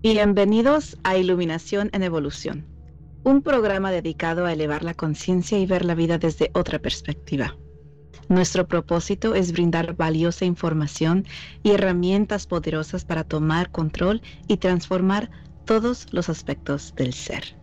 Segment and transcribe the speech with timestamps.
[0.00, 2.64] Bienvenidos a Iluminación en Evolución,
[3.24, 7.56] un programa dedicado a elevar la conciencia y ver la vida desde otra perspectiva.
[8.28, 11.26] Nuestro propósito es brindar valiosa información
[11.64, 15.32] y herramientas poderosas para tomar control y transformar
[15.64, 17.56] todos los aspectos del ser.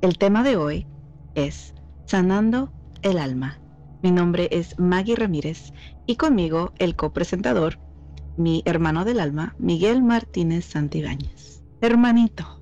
[0.00, 0.86] El tema de hoy
[1.34, 1.74] es
[2.06, 2.72] Sanando
[3.02, 3.60] el Alma.
[4.02, 5.74] Mi nombre es Maggie Ramírez
[6.06, 7.78] y conmigo el copresentador,
[8.38, 11.61] mi hermano del alma, Miguel Martínez Santibáñez.
[11.82, 12.60] Hermanito.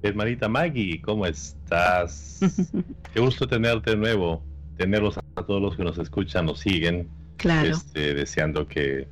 [0.00, 2.38] Hermanita Maggie, ¿cómo estás?
[3.12, 4.44] Qué gusto tenerte de nuevo,
[4.76, 7.08] tenerlos a todos los que nos escuchan, nos siguen.
[7.36, 7.70] Claro.
[7.70, 9.08] Este, deseando que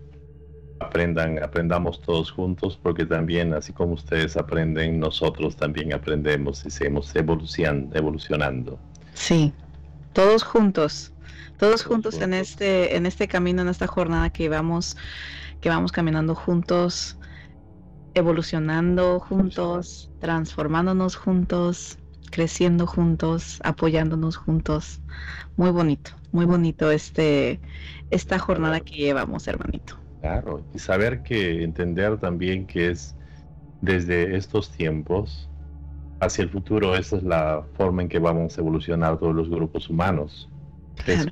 [0.79, 7.15] aprendan, aprendamos todos juntos, porque también, así como ustedes aprenden, nosotros también aprendemos y seguimos
[7.17, 7.99] evolucionando.
[7.99, 8.79] evolucionando.
[9.15, 9.53] Sí,
[10.13, 11.13] todos juntos,
[11.59, 14.97] todos, juntos, en este, en este camino, en esta jornada que vamos,
[15.61, 17.17] que vamos caminando juntos
[18.15, 21.99] evolucionando juntos, transformándonos juntos,
[22.31, 25.01] creciendo juntos, apoyándonos juntos.
[25.57, 27.61] Muy bonito, muy bonito este
[28.11, 29.99] esta jornada que llevamos, hermanito.
[30.21, 33.15] Claro, y saber que entender también que es
[33.81, 35.49] desde estos tiempos
[36.21, 39.91] hacia el futuro, esa es la forma en que vamos a evolucionar todos los grupos
[39.91, 40.49] humanos,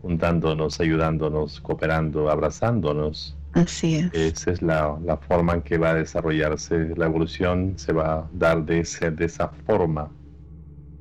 [0.02, 4.14] juntándonos, ayudándonos, cooperando, abrazándonos Así es.
[4.14, 4.96] Esa es la,
[5.28, 9.48] forma en que va a desarrollarse la evolución, se va a dar de, de esa
[9.66, 10.10] forma.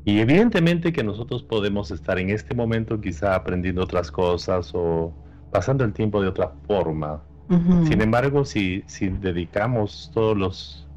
[0.05, 5.13] Y evidentemente que nosotros podemos estar en este momento quizá aprendiendo otras cosas o
[5.51, 7.21] pasando el tiempo de otra forma.
[7.85, 10.87] Sin embargo, si, si dedicamos todos los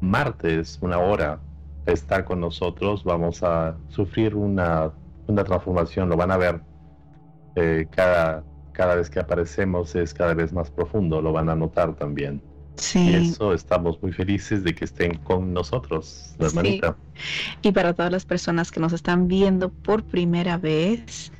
[0.00, 1.38] martes una hora
[1.86, 4.90] a estar con nosotros, vamos a sufrir una,
[5.28, 6.60] una transformación, lo van a ver
[7.54, 8.42] eh, cada,
[8.72, 12.42] cada vez que aparecemos es cada vez más profundo, lo van a notar también.
[12.76, 12.98] Sí.
[12.98, 16.96] Y eso estamos muy felices de que estén con nosotros, hermanita.
[17.62, 21.30] Y para todas las personas que nos están viendo por primera vez,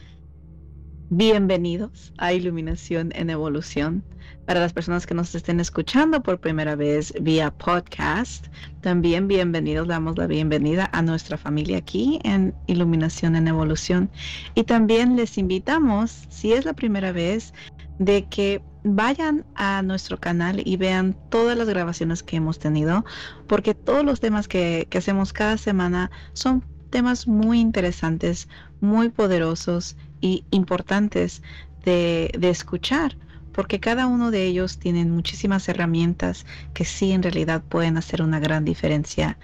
[1.12, 4.04] bienvenidos a Iluminación en Evolución
[4.46, 8.46] para las personas que nos estén escuchando por primera vez vía podcast,
[8.80, 14.08] también bienvenidos, damos la bienvenida a nuestra familia aquí en Iluminación en Evolución.
[14.54, 17.54] Y también les invitamos, si es la primera vez,
[17.98, 23.04] de que vayan a nuestro canal y vean todas las grabaciones que hemos tenido,
[23.48, 28.48] porque todos los temas que, hacemos cada semana son temas muy interesantes,
[28.80, 31.42] muy poderosos y importantes
[31.84, 33.18] de, de escuchar
[33.52, 38.38] porque cada uno de ellos tienen muchísimas herramientas que sí en realidad pueden hacer una
[38.40, 39.38] gran diferencia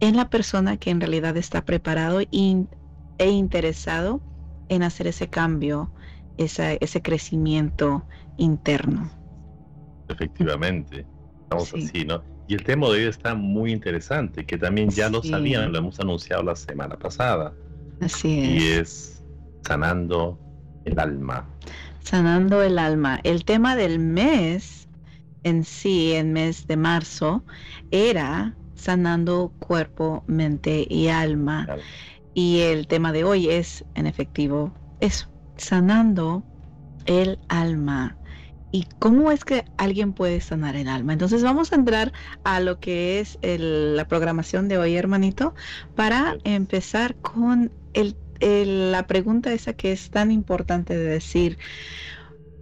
[0.00, 4.22] en la persona que en realidad está preparado e interesado
[4.68, 5.92] en hacer ese cambio,
[6.36, 9.10] ese crecimiento interno.
[10.08, 11.06] Efectivamente,
[11.50, 12.24] vamos así, ¿no?
[12.46, 15.98] Y el tema de hoy está muy interesante, que también ya lo sabían, lo hemos
[15.98, 17.52] anunciado la semana pasada.
[18.00, 18.62] Así es.
[18.62, 19.24] Y es
[19.62, 20.38] sanando
[20.84, 21.46] el alma
[22.04, 23.18] sanando el alma.
[23.24, 24.86] El tema del mes
[25.42, 27.42] en sí, en mes de marzo,
[27.90, 31.66] era sanando cuerpo, mente y alma.
[32.34, 36.42] Y el tema de hoy es, en efectivo, eso, sanando
[37.06, 38.16] el alma.
[38.74, 41.12] ¿Y cómo es que alguien puede sanar el alma?
[41.12, 42.12] Entonces vamos a entrar
[42.42, 45.54] a lo que es la programación de hoy, hermanito,
[45.94, 51.56] para empezar con el la pregunta esa que es tan importante de decir,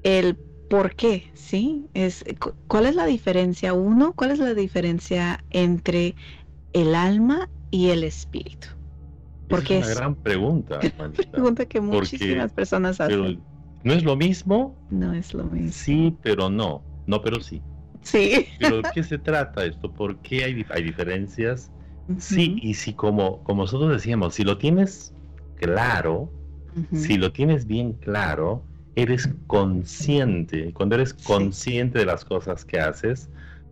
[0.03, 0.37] el
[0.69, 1.87] por qué, ¿sí?
[1.95, 2.22] Es,
[2.69, 3.72] ¿Cuál es la diferencia?
[3.72, 6.15] Uno, ¿cuál es la diferencia entre
[6.75, 8.69] el alma y el espíritu?
[9.49, 10.78] Porque es una gran pregunta.
[10.99, 13.43] Una pregunta que muchísimas personas hacen.
[13.84, 14.77] ¿No es lo mismo?
[14.91, 15.73] No es lo mismo.
[15.73, 16.83] Sí, pero no.
[17.07, 17.63] No, pero sí.
[18.03, 18.47] Sí.
[18.59, 19.93] Pero ¿de qué se trata esto?
[19.93, 21.71] ¿Por qué hay, hay diferencias?
[22.19, 25.15] Sí, y si como, como nosotros decíamos, si lo tienes
[25.57, 26.31] claro,
[26.93, 28.65] si lo tienes bien claro,
[28.97, 30.73] eres consciente.
[30.73, 33.31] Cuando eres consciente de las cosas que haces,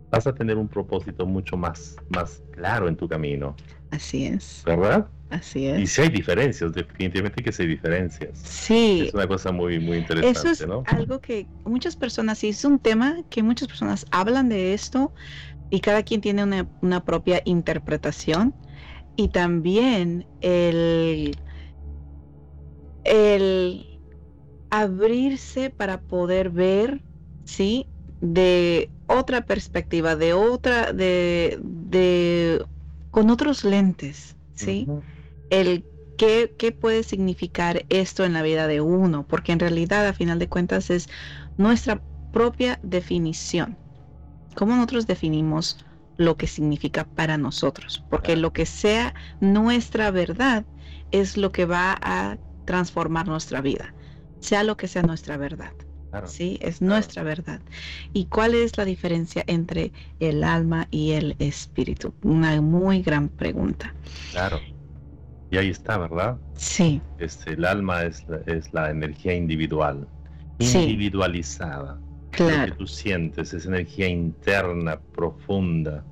[0.09, 3.55] vas a tener un propósito mucho más, más claro en tu camino.
[3.91, 4.63] Así es.
[4.65, 5.07] ¿Verdad?
[5.31, 5.81] Así es.
[5.81, 8.39] Y si hay diferencias, definitivamente que sí hay diferencias.
[8.43, 9.05] Sí.
[9.07, 12.79] Es una cosa muy, muy interesante, Eso es algo que muchas personas, sí, es un
[12.79, 15.13] tema que muchas personas hablan de esto
[15.69, 18.55] y cada quien tiene una, una propia interpretación.
[19.15, 21.35] Y también el
[23.03, 23.87] el
[24.69, 27.03] abrirse para poder ver,
[27.45, 27.91] ¿sí?
[28.19, 32.65] De otra perspectiva, de otra, de, de
[33.11, 34.91] con otros lentes, ¿sí?
[35.51, 35.85] El
[36.17, 40.39] qué, qué puede significar esto en la vida de uno, porque en realidad, a final
[40.39, 41.07] de cuentas, es
[41.57, 42.01] nuestra
[42.31, 43.77] propia definición.
[44.55, 45.77] ¿Cómo nosotros definimos
[46.17, 50.65] lo que significa para nosotros, porque lo que sea nuestra verdad
[51.11, 53.93] es lo que va a transformar nuestra vida,
[54.39, 55.73] sea lo que sea nuestra verdad.
[56.25, 57.61] Sí, es nuestra verdad.
[58.13, 62.13] ¿Y cuál es la diferencia entre el alma y el espíritu?
[62.21, 63.95] Una muy gran pregunta.
[64.31, 64.61] Claro.
[65.51, 66.37] Y ahí está, ¿verdad?
[66.55, 67.01] Sí.
[67.19, 70.07] Este, el alma es, es la energía individual,
[70.59, 71.99] individualizada.
[72.31, 72.71] Claro.
[72.71, 76.05] que tú sientes, esa energía interna, profunda,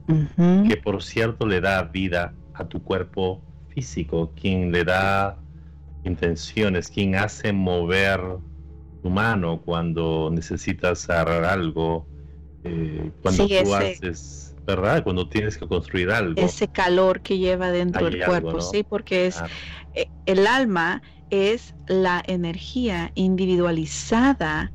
[0.68, 5.38] que por cierto le da vida a tu cuerpo físico, quien le da
[6.04, 8.20] intenciones, quien hace mover
[9.02, 12.06] tu mano cuando necesitas agarrar algo,
[12.66, 15.04] eh, cuando tú haces, ¿verdad?
[15.04, 16.42] Cuando tienes que construir algo.
[16.42, 19.42] Ese calor que lleva dentro del cuerpo, sí, porque es
[19.94, 24.72] eh, el alma es la energía individualizada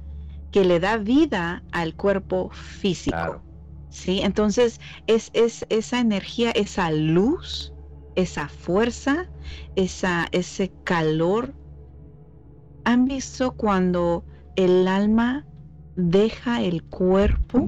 [0.52, 3.42] que le da vida al cuerpo físico.
[3.88, 4.20] ¿sí?
[4.22, 7.72] Entonces, es, es, esa energía, esa luz,
[8.14, 9.28] esa fuerza,
[9.74, 11.54] esa, ese calor
[12.84, 14.24] ¿Han visto cuando
[14.56, 15.46] el alma
[15.96, 17.66] deja el cuerpo?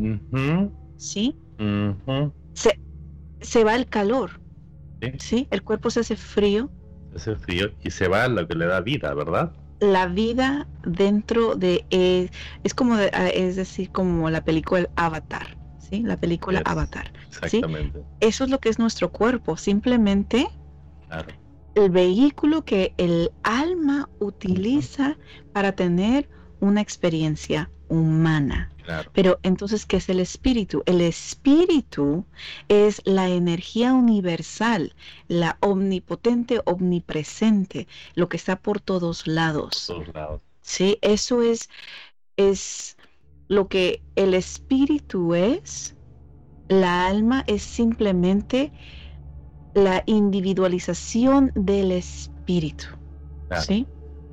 [0.97, 1.35] ¿Sí?
[3.41, 4.41] Se, va el calor.
[5.19, 5.47] ¿Sí?
[5.51, 6.71] El cuerpo se hace frío.
[7.11, 9.53] Se hace frío y se va lo que le da vida, ¿verdad?
[9.81, 11.85] La vida dentro de...
[11.91, 12.31] Eh,
[12.65, 15.57] es como, ah, es decir, como la película Avatar.
[15.79, 16.03] ¿Sí?
[16.03, 17.13] La película Avatar.
[17.29, 18.03] Exactamente.
[18.21, 19.57] Eso es lo que es nuestro cuerpo.
[19.57, 20.49] Simplemente...
[21.09, 21.29] Claro
[21.77, 25.17] el vehículo que el alma utiliza
[25.53, 28.73] para tener una experiencia humana.
[29.13, 30.83] Pero entonces, ¿qué es el espíritu?
[30.87, 32.25] El espíritu
[32.69, 34.95] es la energía universal,
[35.29, 39.93] la omnipotente, omnipresente, lo que está por todos lados.
[40.61, 41.69] Sí, eso es,
[42.37, 42.97] es
[43.49, 45.95] lo que el espíritu es.
[46.69, 48.73] La alma es simplemente
[49.75, 52.87] la individualización del espíritu.
[53.61, 53.87] ¿Sí?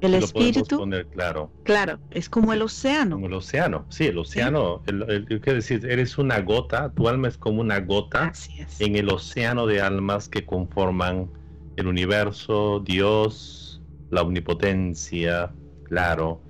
[0.03, 0.85] El espíritu.
[1.11, 1.49] claro.
[1.63, 3.15] Claro, es como el océano.
[3.15, 4.81] Como el océano, sí, el océano.
[4.85, 8.33] ¿Qué El, decir, eres una gota, tu alma es como una gota
[8.79, 11.29] en el océano de almas que conforman
[11.77, 15.53] el universo, Dios, la omnipotencia,
[15.85, 16.41] claro.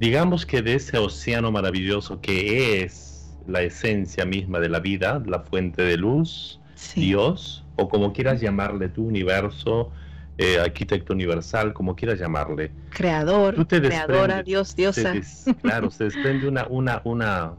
[0.00, 5.40] Digamos que de ese océano maravilloso que es la esencia misma de la vida, la
[5.40, 6.60] fuente de luz,
[6.96, 9.92] Dios, o como quieras llamarle tu universo,
[10.38, 12.72] eh, arquitecto universal, como quieras llamarle.
[12.90, 15.14] Creador, creadora, Dios, diosa.
[15.60, 17.52] claro, se desprende una, una, una,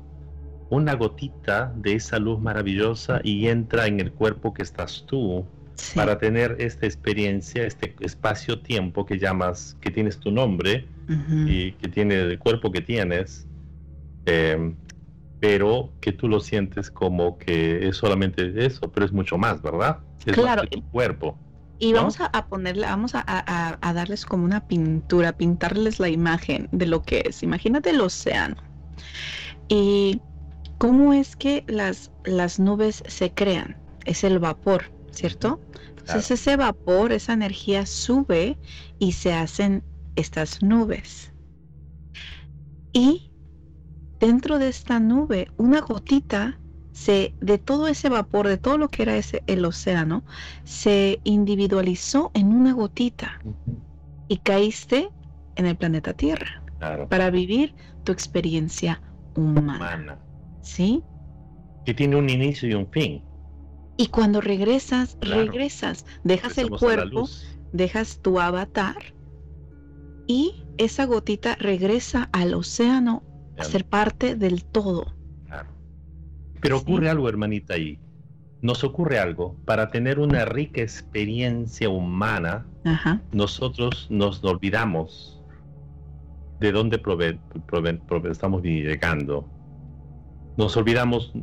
[0.70, 5.46] una gotita de esa luz maravillosa y entra en el cuerpo que estás tú
[5.96, 10.88] para tener esta experiencia, este espacio-tiempo que llamas, que tienes tu nombre
[11.46, 13.48] y que tiene el cuerpo que tienes.
[14.25, 14.74] Eh,
[15.44, 20.00] pero que tú lo sientes como que es solamente eso, pero es mucho más, ¿verdad?
[20.25, 20.66] Es claro.
[20.68, 21.38] tu cuerpo.
[21.83, 27.03] Y vamos a, ponerle, vamos a, darles como una pintura, pintarles la imagen de lo
[27.03, 27.44] que es.
[27.44, 28.56] Imagínate el océano.
[29.67, 30.22] Y
[30.77, 33.77] cómo es que las, las nubes se crean.
[34.05, 35.60] Es el vapor, ¿cierto?
[35.98, 38.58] Entonces ese vapor, esa energía sube
[39.00, 39.84] y se hacen
[40.15, 41.34] estas nubes.
[42.91, 43.31] Y
[44.19, 46.60] dentro de esta nube, una gotita
[46.93, 50.23] se, de todo ese vapor, de todo lo que era ese, el océano,
[50.63, 53.39] se individualizó en una gotita
[54.27, 55.09] y caíste
[55.55, 56.63] en el planeta Tierra
[57.09, 59.01] para vivir tu experiencia
[59.35, 60.19] humana.
[60.62, 61.03] ¿Sí?
[61.85, 63.23] Que tiene un inicio y un fin.
[63.97, 67.27] Y cuando regresas, regresas, dejas el cuerpo,
[67.71, 68.95] dejas tu avatar
[70.27, 73.23] y esa gotita regresa al océano
[73.59, 75.23] ser parte del todo.
[76.63, 78.00] Pero ocurre algo, hermanita, ahí.
[78.62, 79.58] Nos ocurre algo.
[79.65, 82.65] Para tener una rica experiencia humana,
[83.34, 85.43] nosotros nos olvidamos
[86.62, 87.01] de dónde
[88.32, 89.46] estamos llegando.
[90.55, 91.34] Nos olvidamos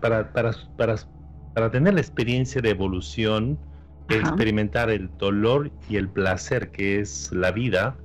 [0.00, 0.94] para, para, para,
[1.54, 3.58] para, tener la experiencia de evolución,
[4.08, 7.96] experimentar el dolor y el placer que es la vida,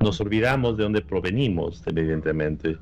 [0.00, 2.76] nos olvidamos de dónde provenimos, evidentemente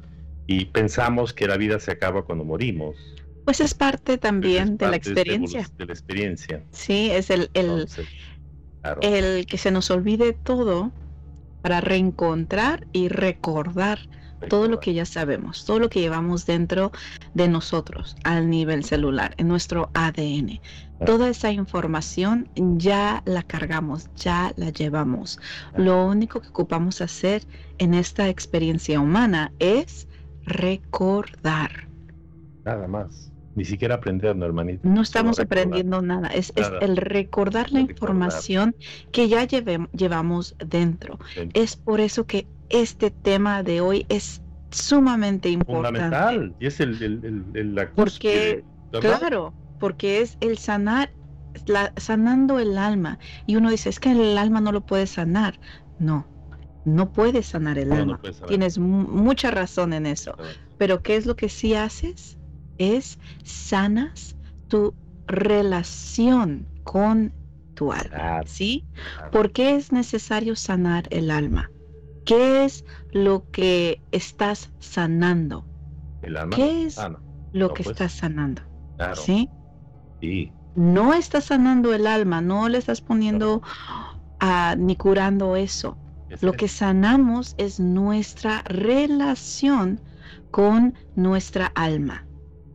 [0.49, 2.97] y pensamos que la vida se acaba cuando morimos.
[3.49, 5.67] Pues es parte también de la experiencia.
[5.79, 6.63] De, la experiencia.
[6.71, 7.89] Sí, es el, el,
[9.01, 10.93] el que se nos olvide todo
[11.63, 14.01] para reencontrar y recordar
[14.51, 16.93] todo lo que ya sabemos, todo lo que llevamos dentro
[17.33, 20.61] de nosotros al nivel celular, en nuestro ADN.
[21.07, 25.41] Toda esa información ya la cargamos, ya la llevamos.
[25.75, 27.45] Lo único que ocupamos hacer
[27.79, 30.07] en esta experiencia humana es
[30.45, 31.89] recordar.
[32.67, 33.33] Nada más.
[33.59, 34.89] Ni siquiera aprendiendo, hermanito.
[34.89, 38.77] No estamos aprendiendo nada, es, es, el recordar la información
[39.11, 41.19] que ya llevamos dentro.
[41.55, 45.99] Es por eso que este tema de hoy es sumamente importante.
[45.99, 48.63] Fundamental, y es el, el, el la Porque,
[49.01, 51.11] claro, porque es el sanar,
[51.67, 53.19] la, sanando el alma.
[53.47, 55.59] Y uno dice, es que el alma no lo puede sanar.
[55.99, 56.29] No,
[56.85, 58.21] no puedes sanar el alma.
[58.47, 60.37] Tienes mucha razón en eso.
[60.77, 62.38] Pero ¿qué es lo que sí haces?
[62.79, 64.37] Es sanas
[64.69, 64.95] tu
[65.27, 67.33] relación con
[67.75, 68.43] tu alma.
[68.47, 68.85] ¿Sí?
[69.31, 71.71] ¿Por qué es necesario sanar el alma?
[72.25, 75.65] ¿Qué es lo que estás sanando?
[76.23, 76.99] El alma ¿Qué es
[77.53, 77.95] lo que pues.
[77.95, 78.63] estás sanando?
[79.15, 79.49] ¿Sí?
[80.21, 80.53] Sí.
[80.75, 83.63] No estás sanando el alma, no le estás poniendo
[84.77, 85.97] ni curando eso.
[86.41, 90.01] Lo que sanamos es nuestra relación
[90.51, 92.28] con nuestra alma.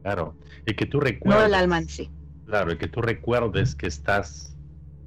[0.03, 1.39] Claro, y que tú recuerdes.
[1.39, 2.10] No el alma en sí.
[2.45, 4.55] Claro, y que tú recuerdes que estás,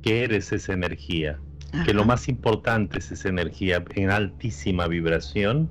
[0.03, 1.39] que eres esa energía,
[1.85, 5.71] que lo más importante es esa energía en altísima vibración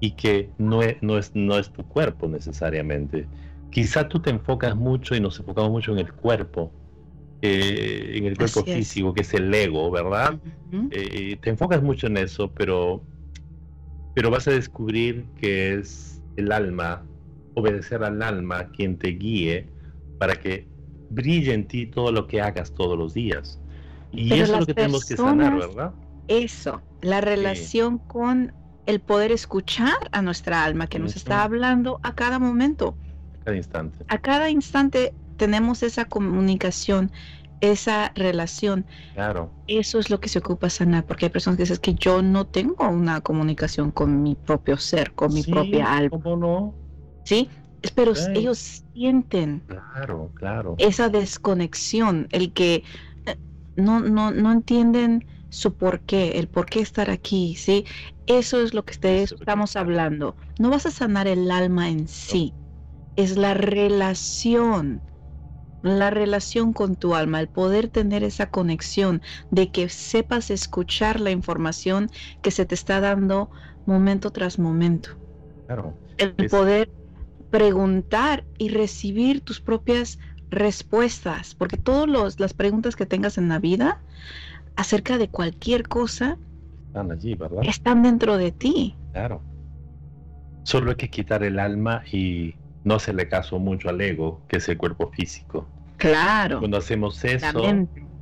[0.00, 3.28] y que no es, no es, no es tu cuerpo necesariamente.
[3.70, 6.72] Quizá tú te enfocas mucho y nos enfocamos mucho en el cuerpo,
[7.42, 10.40] eh, en el cuerpo físico, que es el ego, ¿verdad?
[10.90, 13.00] Eh, te enfocas mucho en eso, pero,
[14.14, 17.04] pero vas a descubrir que es el alma
[17.56, 19.66] obedecer al alma quien te guíe
[20.18, 20.68] para que
[21.10, 23.58] brille en ti todo lo que hagas todos los días.
[24.12, 25.92] Y eso es lo que tenemos que sanar, ¿verdad?
[26.28, 28.52] Eso, la relación con
[28.84, 32.94] el poder escuchar a nuestra alma que nos está hablando a cada momento.
[33.40, 34.04] A cada instante.
[34.08, 37.10] A cada instante tenemos esa comunicación,
[37.60, 38.84] esa relación.
[39.14, 39.50] Claro.
[39.66, 42.46] Eso es lo que se ocupa sanar, porque hay personas que dicen que yo no
[42.46, 46.10] tengo una comunicación con mi propio ser, con mi propia alma.
[46.10, 46.85] ¿Cómo no?
[47.26, 47.50] ¿Sí?
[47.94, 50.74] Pero ellos sienten claro, claro.
[50.78, 52.84] esa desconexión, el que
[53.26, 53.36] eh,
[53.76, 57.84] no, no, no entienden su por qué, el por qué estar aquí, ¿sí?
[58.26, 58.92] Eso es lo que
[59.22, 60.36] estamos hablando.
[60.58, 62.54] No vas a sanar el alma en sí,
[63.16, 65.02] es la relación,
[65.82, 71.30] la relación con tu alma, el poder tener esa conexión de que sepas escuchar la
[71.30, 72.08] información
[72.40, 73.50] que se te está dando
[73.84, 75.10] momento tras momento.
[75.66, 75.94] Claro.
[76.18, 76.88] El poder
[77.56, 80.18] preguntar y recibir tus propias
[80.50, 84.02] respuestas, porque todas las preguntas que tengas en la vida
[84.76, 86.36] acerca de cualquier cosa
[86.88, 87.62] están allí, ¿verdad?
[87.62, 88.94] Están dentro de ti.
[89.12, 89.40] Claro.
[90.64, 94.58] Solo hay que quitar el alma y no se le caso mucho al ego, que
[94.58, 95.66] es el cuerpo físico.
[95.96, 96.58] Claro.
[96.58, 97.62] Cuando hacemos eso,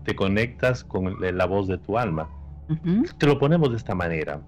[0.04, 2.30] te conectas con la voz de tu alma.
[3.18, 4.40] Te lo ponemos de esta manera.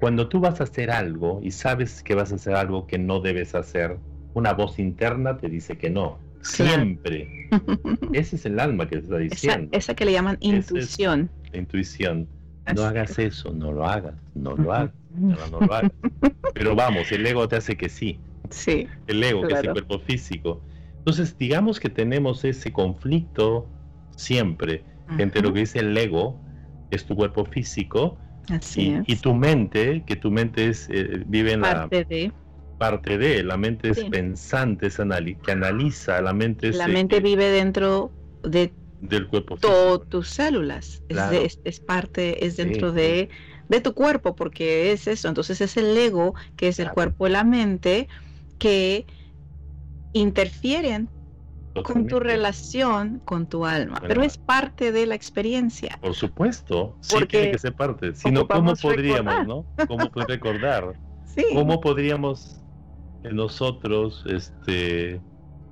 [0.00, 3.20] Cuando tú vas a hacer algo y sabes que vas a hacer algo que no
[3.20, 3.98] debes hacer,
[4.34, 6.18] una voz interna te dice que no.
[6.40, 7.48] Siempre.
[8.12, 9.68] Ese es el alma que te está diciendo.
[9.72, 11.30] Esa, que le llaman intuición.
[11.52, 12.28] intuición.
[12.74, 15.90] No hagas eso, no lo hagas, no lo hagas, no, lo hagas.
[16.54, 18.20] Pero vamos, el ego te hace que sí.
[18.50, 18.86] Sí.
[19.08, 20.62] El ego, que es el cuerpo físico.
[20.98, 23.66] Entonces, digamos que tenemos ese conflicto
[24.14, 24.84] siempre
[25.18, 26.40] entre lo que dice el ego,
[26.90, 28.16] es tu cuerpo físico,
[28.76, 31.88] y, tu mente, que tu mente es, eh, vive en la
[32.82, 36.76] parte de, la mente es pensante, es que analiza, la mente es...
[36.76, 38.10] La mente vive dentro
[38.42, 43.28] de del cuerpo todas tus células, es, parte, es dentro de,
[43.68, 47.30] de, tu cuerpo, porque es eso, entonces es el ego, que es el cuerpo y
[47.30, 48.08] la mente,
[48.58, 49.06] que
[50.12, 51.08] interfieren
[51.84, 56.00] con tu relación con tu alma, pero es parte de la experiencia.
[56.00, 58.12] Por supuesto, sí tiene que ser parte.
[58.16, 59.64] Si no, ¿cómo podríamos, no?
[59.86, 60.94] ¿Cómo recordar?
[61.26, 61.44] Sí.
[61.54, 62.61] ¿Cómo podríamos
[63.30, 65.20] nosotros este,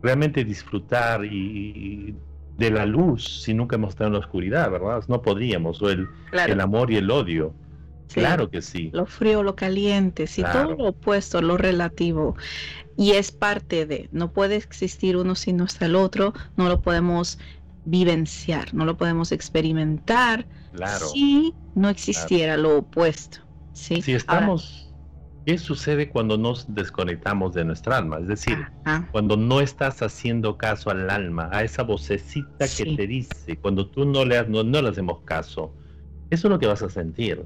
[0.03, 2.15] realmente disfrutar y,
[2.57, 5.03] de la luz si nunca hemos estado en la oscuridad, ¿verdad?
[5.09, 7.55] No podríamos, o el, el amor y el odio.
[8.13, 8.91] claro que sí.
[8.93, 12.37] Lo frío, lo caliente, sí, todo lo opuesto, lo relativo.
[12.99, 16.83] Y es parte de, no puede existir uno si no está el otro, no lo
[16.83, 17.39] podemos
[17.87, 21.07] vivenciar, no lo podemos experimentar claro.
[21.07, 23.39] si no existiera lo opuesto.
[23.73, 24.03] ¿sí?
[24.03, 24.90] Si estamos...
[25.51, 28.21] ¿Qué sucede cuando nos desconectamos de nuestra alma?
[28.21, 28.57] Es decir,
[29.11, 34.05] cuando no estás haciendo caso al alma, a esa vocecita que te dice, cuando tú
[34.05, 35.75] no le, no, no le hacemos caso,
[36.31, 37.45] eso es lo que vas a sentir.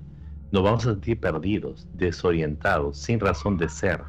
[0.52, 4.02] Nos vamos a sentir perdidos, desorientados, sin razón de ser,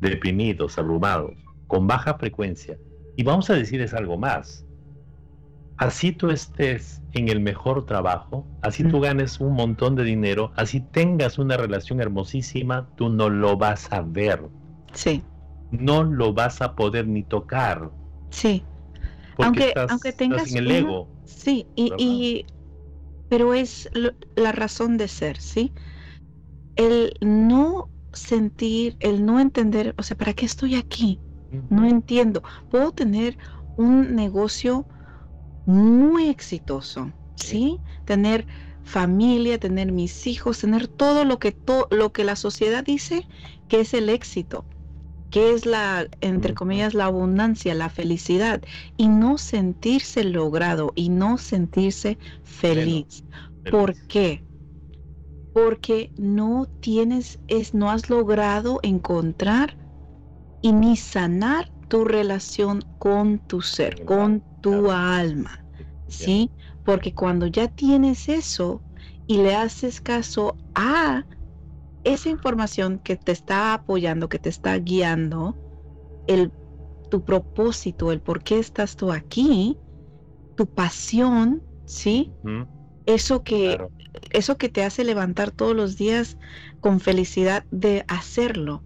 [0.00, 1.32] deprimidos, abrumados,
[1.66, 2.76] con baja frecuencia.
[3.16, 4.66] Y vamos a decirles algo más
[5.76, 10.80] así tú estés en el mejor trabajo, así tú ganes un montón de dinero, así
[10.80, 14.42] tengas una relación hermosísima, tú no lo vas a ver.
[14.92, 15.22] Sí.
[15.70, 17.90] no lo vas a poder ni tocar.
[18.30, 18.64] Sí.
[19.38, 21.08] aunque, aunque tengas en el ego.
[21.24, 22.46] Sí, y,
[23.28, 23.90] pero es
[24.36, 25.72] la razón de ser, ¿sí?
[26.76, 31.20] El no sentir, el no entender, o sea, ¿para qué estoy aquí?
[31.70, 32.42] No entiendo.
[32.70, 33.38] Puedo tener
[33.76, 34.86] un negocio
[35.64, 37.80] muy exitoso, ¿sí?
[38.04, 38.46] Tener
[38.82, 41.56] familia, tener mis hijos, tener todo lo que,
[41.90, 43.26] lo que la sociedad dice
[43.68, 44.66] que es el éxito,
[45.30, 48.62] que es la, entre comillas, la abundancia, la felicidad,
[48.96, 53.24] y no sentirse logrado y no sentirse feliz.
[53.68, 54.44] ¿Por qué?
[55.52, 59.78] Porque no tienes, es, no has logrado encontrar
[60.60, 65.62] y ni sanar tu relación con tu ser, con tu alma.
[66.08, 66.50] ¿Sí?
[66.86, 68.80] Porque cuando ya tienes eso
[69.26, 71.26] y le haces caso a
[72.02, 75.54] esa información que te está apoyando, que te está guiando,
[76.26, 76.50] el,
[77.10, 79.76] tu propósito, el por qué estás tú aquí,
[80.56, 82.32] tu pasión, ¿sí?
[83.04, 83.78] Eso que,
[84.30, 86.38] eso que te hace levantar todos los días
[86.80, 88.82] con felicidad de hacerlo.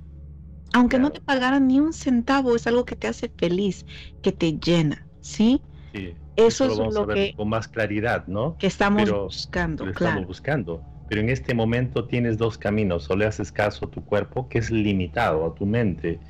[0.72, 3.86] Aunque no te pagaran ni un centavo, es algo que te hace feliz,
[4.22, 5.62] que te llena, ¿sí?
[5.92, 6.14] Sí.
[6.36, 8.56] Eso, es lo que con más claridad, ¿no?
[8.58, 9.92] Que estamos buscando, claro.
[9.92, 10.82] Estamos buscando.
[11.08, 14.58] Pero en este momento tienes dos caminos, o le haces caso a tu cuerpo, que
[14.58, 16.20] es limitado, a tu mente,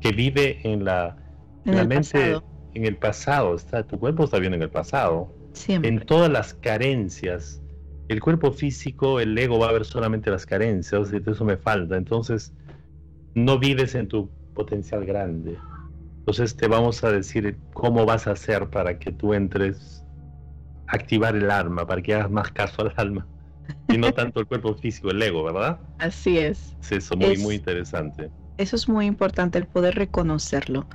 [0.00, 1.16] que vive en la,
[1.64, 2.38] en la mente,
[2.74, 5.88] en el pasado, está, tu cuerpo está bien en el pasado, Siempre.
[5.88, 7.62] en todas las carencias.
[8.08, 11.96] El cuerpo físico, el ego va a ver solamente las carencias, y eso me falta,
[11.96, 12.52] entonces
[13.34, 15.56] no vives en tu potencial grande.
[16.26, 20.04] Entonces te vamos a decir cómo vas a hacer para que tú entres,
[20.88, 23.28] activar el alma, para que hagas más caso al alma
[23.86, 25.78] y no tanto el cuerpo físico, el ego, ¿verdad?
[25.98, 26.76] Así es.
[26.80, 28.28] Sí, eso muy, muy interesante.
[28.58, 30.88] Eso es muy importante, el poder reconocerlo.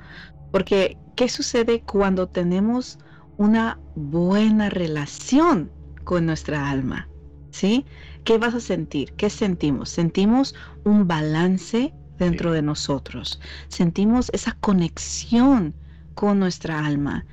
[0.50, 2.98] Porque, ¿qué sucede cuando tenemos
[3.38, 5.70] una buena relación
[6.04, 7.08] con nuestra alma?
[7.52, 7.86] ¿Sí?
[8.24, 9.14] ¿Qué vas a sentir?
[9.14, 9.88] ¿Qué sentimos?
[9.88, 13.40] Sentimos un balance dentro de nosotros.
[13.68, 15.74] Sentimos esa conexión
[16.14, 17.24] con nuestra alma.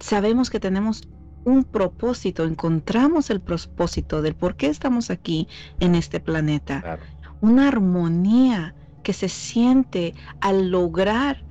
[0.00, 1.02] sabemos que tenemos
[1.44, 5.48] un propósito, encontramos el propósito del por qué estamos aquí
[5.80, 6.98] en este planeta.
[7.40, 11.42] Una armonía que se siente al lograr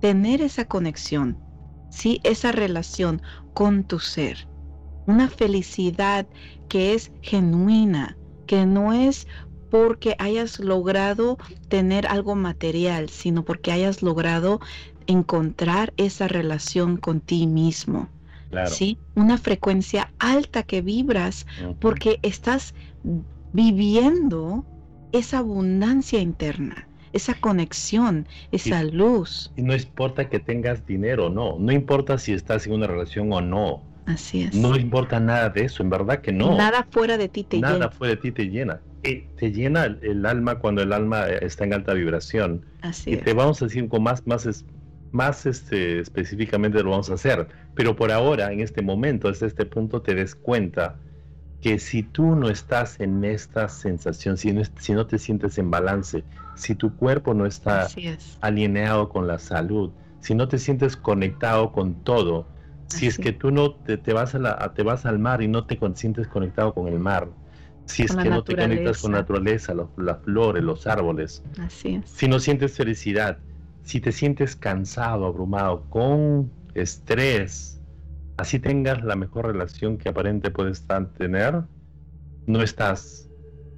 [0.00, 1.38] tener esa conexión,
[1.90, 2.20] ¿sí?
[2.24, 3.22] esa relación
[3.54, 4.46] con tu ser.
[5.06, 6.26] Una felicidad
[6.68, 9.26] que es genuina, que no es
[9.70, 14.60] porque hayas logrado tener algo material, sino porque hayas logrado
[15.06, 18.08] encontrar esa relación con ti mismo.
[18.66, 18.98] ¿sí?
[19.14, 21.46] Una frecuencia alta que vibras
[21.80, 22.74] porque estás
[23.52, 24.64] viviendo
[25.12, 29.50] esa abundancia interna, esa conexión, esa luz.
[29.56, 33.32] Y no importa que tengas dinero o no, no importa si estás en una relación
[33.32, 33.82] o no.
[34.06, 34.54] Así es.
[34.54, 36.56] No importa nada de eso, en verdad que no.
[36.56, 37.72] Nada fuera de ti te llena.
[37.72, 38.80] Nada fuera de ti te llena.
[39.02, 42.64] Eh, te llena el, alma cuando el alma está en alta vibración.
[42.82, 44.64] Así y te vamos a decir con más, más
[45.12, 47.48] más este, específicamente lo vamos a hacer.
[47.74, 50.96] Pero por ahora, en este momento, desde este punto, te des cuenta
[51.60, 55.70] que si tú no estás en esta sensación, si no, si no te sientes en
[55.70, 57.88] balance, si tu cuerpo no está
[58.40, 62.46] alineado con la salud, si no te sientes conectado con todo,
[62.86, 65.78] si es que tú no te, vas a te vas al mar y no te
[65.94, 67.28] sientes conectado con el mar,
[67.88, 71.42] si es que no te conectas con la naturaleza, las flores, los árboles,
[72.04, 73.38] si no sientes felicidad,
[73.82, 77.80] si te sientes cansado, abrumado, con estrés,
[78.36, 81.62] así tengas la mejor relación que aparente puedes tener,
[82.46, 83.30] no estás,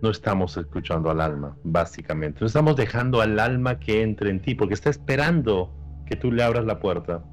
[0.02, 2.40] no estamos escuchando al alma, básicamente.
[2.40, 5.72] No estamos dejando al alma que entre en ti, porque está esperando
[6.06, 7.24] que tú le abras la puerta.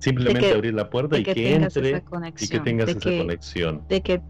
[0.00, 2.02] Simplemente abrir la puerta y que, entre
[2.40, 3.82] y que tengas esa conexión.
[3.88, 4.20] De que,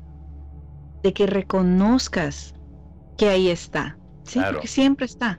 [1.07, 2.53] de que reconozcas
[3.16, 3.97] que ahí está.
[4.25, 5.38] Sí, porque siempre está.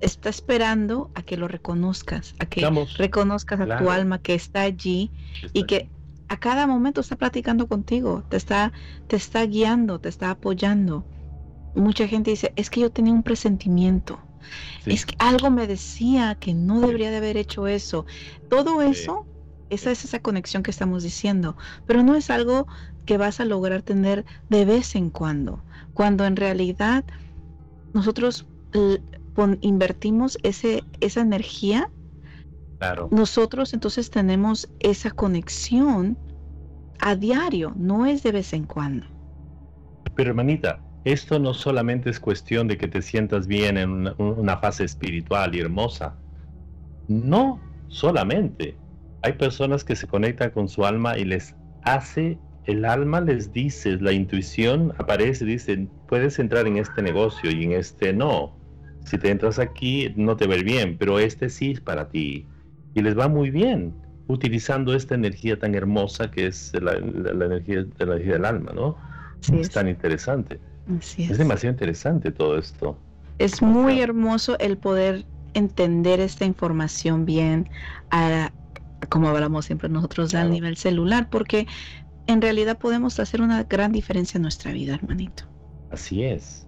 [0.00, 2.64] Está esperando a que lo reconozcas, a que
[2.98, 5.10] reconozcas a tu alma que está allí
[5.52, 5.90] y que
[6.28, 8.72] a cada momento está platicando contigo, te está,
[9.08, 11.04] te está guiando, te está apoyando.
[11.74, 14.20] Mucha gente dice, es que yo tenía un presentimiento,
[14.86, 18.06] es que algo me decía que no debería de haber hecho eso.
[18.48, 19.26] Todo eso,
[19.72, 21.56] esa es esa conexión que estamos diciendo,
[21.86, 22.66] pero no es algo
[23.06, 27.04] que vas a lograr tener de vez en cuando, cuando en realidad
[27.94, 28.46] nosotros
[29.60, 31.90] invertimos ese, esa energía,
[32.78, 33.08] claro.
[33.10, 36.18] nosotros entonces tenemos esa conexión
[37.00, 39.06] a diario, no es de vez en cuando.
[40.14, 44.84] Pero hermanita, esto no solamente es cuestión de que te sientas bien en una, fase
[44.84, 46.14] espiritual y hermosa.
[47.08, 47.58] No
[47.88, 48.76] solamente.
[49.22, 51.54] Hay personas que se conectan con su alma y les
[51.84, 57.64] hace, el alma les dice, la intuición aparece, dice, puedes entrar en este negocio y
[57.64, 58.56] en este no.
[59.04, 62.46] Si te entras aquí no te ver bien, pero este sí es para ti.
[62.94, 63.94] Y les va muy bien
[64.28, 68.96] utilizando esta energía tan hermosa que es la, energía, de la energía del alma, ¿no?
[69.52, 70.60] es tan interesante
[71.00, 71.38] es.
[71.38, 72.96] demasiado interesante todo esto.
[73.38, 77.68] Es muy hermoso el poder entender esta información bien,
[79.08, 81.66] como hablamos siempre nosotros al nivel celular, porque
[82.26, 85.44] en realidad podemos hacer una gran diferencia en nuestra vida, hermanito.
[85.90, 86.66] Así es.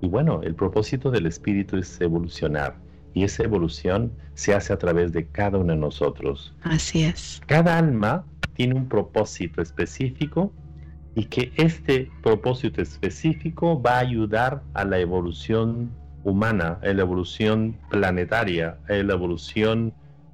[0.00, 2.76] Y bueno, el propósito del espíritu es evolucionar.
[3.14, 6.54] Y esa evolución se hace a través de cada uno de nosotros.
[6.62, 7.40] Así es.
[7.46, 10.52] Cada alma tiene un propósito específico
[11.14, 15.90] y que este propósito específico va a ayudar a la evolución
[16.24, 19.92] humana, a la evolución planetaria, a la evolución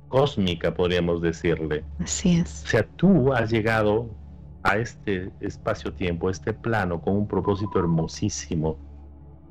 [0.08, 1.84] cósmica, podríamos decirle.
[2.00, 2.64] Así es.
[2.64, 4.08] O sea, tú has llegado
[4.62, 8.76] a este espacio-tiempo, a este plano, con un propósito hermosísimo.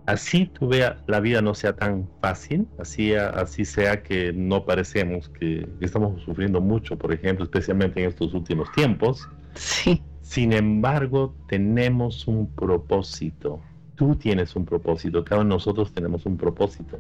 [0.06, 5.28] Así tú veas la vida no sea tan fácil, así, así sea que no parecemos
[5.30, 9.28] que estamos sufriendo mucho, por ejemplo, especialmente en estos últimos tiempos.
[9.56, 10.02] Sí.
[10.22, 13.60] Sin embargo, tenemos un propósito.
[13.96, 17.00] Tú tienes un propósito, cada uno de nosotros tenemos un propósito.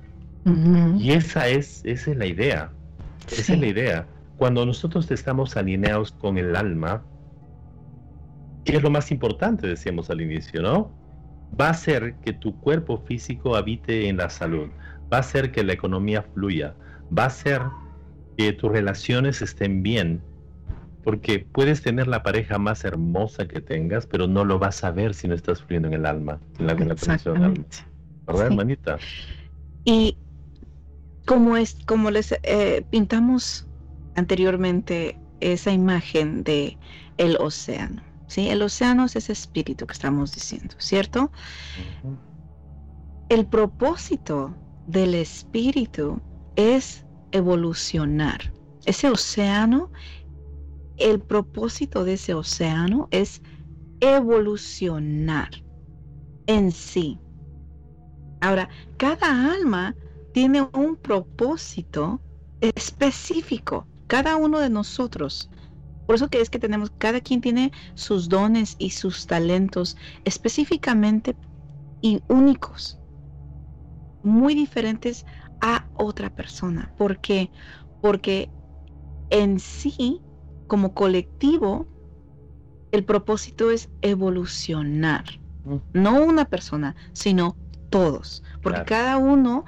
[0.97, 2.71] Y esa es, esa es la idea.
[3.31, 4.07] Esa es la idea.
[4.37, 7.03] Cuando nosotros estamos alineados con el alma,
[8.63, 10.91] que es lo más importante, decíamos al inicio, ¿no?
[11.59, 14.67] Va a ser que tu cuerpo físico habite en la salud,
[15.11, 16.75] va a ser que la economía fluya,
[17.17, 17.61] va a ser
[18.37, 20.21] que tus relaciones estén bien,
[21.03, 25.13] porque puedes tener la pareja más hermosa que tengas, pero no lo vas a ver
[25.13, 27.65] si no estás fluyendo en el alma, en la, conexión alma.
[28.27, 28.97] ¿Verdad, hermanita?
[29.85, 30.17] Y
[31.27, 33.67] como, es, como les eh, pintamos
[34.15, 36.77] anteriormente esa imagen de
[37.17, 38.01] el océano.
[38.27, 38.49] ¿sí?
[38.49, 41.31] El océano es ese espíritu que estamos diciendo, ¿cierto?
[43.29, 44.55] El propósito
[44.87, 46.19] del espíritu
[46.55, 48.51] es evolucionar.
[48.85, 49.91] Ese océano
[50.97, 53.41] el propósito de ese océano es
[53.99, 55.49] evolucionar
[56.47, 57.19] en sí.
[58.41, 59.95] Ahora, cada alma
[60.37, 62.21] tiene un propósito
[62.61, 65.49] específico, cada uno de nosotros.
[66.05, 71.35] Por eso que es que tenemos, cada quien tiene sus dones y sus talentos específicamente
[72.01, 72.99] y únicos,
[74.21, 75.25] muy diferentes
[75.59, 76.93] a otra persona.
[76.99, 77.49] ¿Por qué?
[77.99, 78.51] Porque
[79.31, 80.21] en sí
[80.67, 81.87] como colectivo,
[82.91, 85.25] el propósito es evolucionar.
[85.93, 87.57] No una persona, sino
[87.89, 88.43] todos.
[88.61, 89.65] Porque cada uno,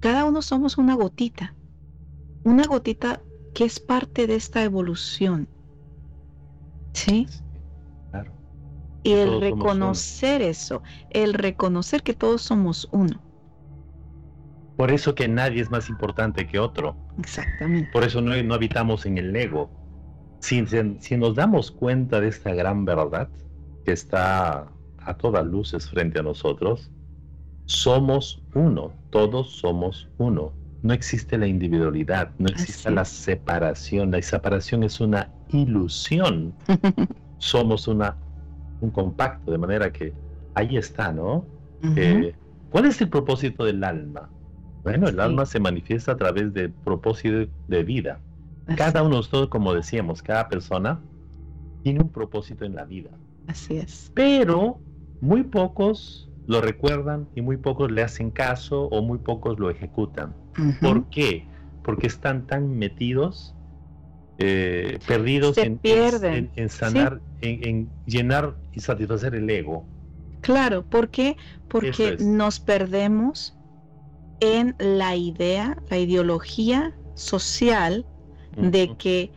[0.00, 1.54] cada uno somos una gotita.
[2.44, 3.22] Una gotita
[3.54, 5.48] que es parte de esta evolución.
[6.92, 7.26] ¿Sí?
[8.10, 8.32] Claro.
[9.02, 13.22] Y el reconocer eso, el reconocer que todos somos uno.
[14.76, 16.96] Por eso que nadie es más importante que otro.
[17.18, 17.90] Exactamente.
[17.92, 19.80] Por eso no, no habitamos en el ego
[20.40, 23.28] si, nos damos cuenta de esta gran verdad
[23.84, 24.66] que está
[24.98, 26.90] a todas luces frente a nosotros,
[27.70, 30.52] somos uno, todos somos uno.
[30.82, 34.10] No existe la individualidad, no existe la separación.
[34.10, 36.52] La separación es una ilusión.
[37.38, 38.16] somos una,
[38.80, 40.12] un compacto, de manera que
[40.54, 41.44] ahí está, ¿no?
[41.96, 42.34] Eh,
[42.70, 44.28] ¿Cuál es el propósito del alma?
[44.82, 48.18] Bueno, el alma se manifiesta a través del propósito de vida.
[48.76, 51.00] Cada uno de nosotros, como decíamos, cada persona
[51.84, 53.10] tiene un propósito en la vida.
[53.46, 54.10] Así es.
[54.14, 54.80] Pero
[55.20, 60.34] muy pocos lo recuerdan y muy pocos le hacen caso o muy pocos lo ejecutan.
[60.80, 61.46] ¿Por qué?
[61.82, 63.54] Porque están tan metidos,
[64.38, 69.84] eh, perdidos en, en, sanar, en, llenar y satisfacer el ego.
[70.40, 71.36] Claro, ¿por qué?
[71.68, 73.56] Porque nos perdemos
[74.40, 78.06] en la idea, la ideología social
[78.56, 79.30] de que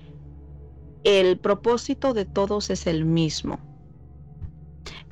[1.04, 3.60] el propósito de todos es el mismo.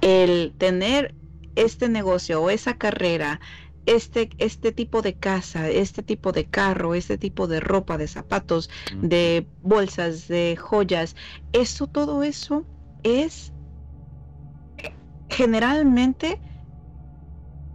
[0.02, 1.14] El tener
[1.56, 3.40] este negocio o esa carrera,
[3.86, 8.70] este, este tipo de casa, este tipo de carro, este tipo de ropa, de zapatos,
[9.02, 11.16] de bolsas, de joyas,
[11.52, 12.68] eso, todo eso
[13.04, 13.54] es
[15.30, 16.42] generalmente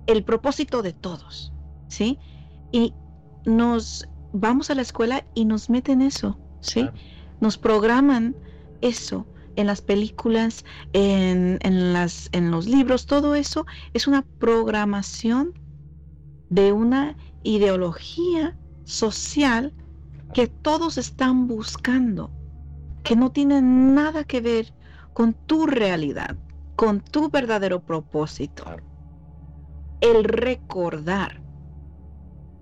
[0.06, 1.52] el propósito de todos,
[1.88, 2.20] ¿sí?
[2.70, 2.94] Y
[3.44, 6.94] nos vamos a la escuela y nos meten eso, ¿sí?
[7.40, 8.36] Nos programan
[8.80, 9.26] eso.
[9.56, 15.52] En las películas, en, en, las, en los libros, todo eso es una programación
[16.48, 19.74] de una ideología social
[20.32, 22.30] que todos están buscando,
[23.02, 24.72] que no tiene nada que ver
[25.12, 26.36] con tu realidad,
[26.76, 28.64] con tu verdadero propósito.
[30.00, 31.40] El recordar,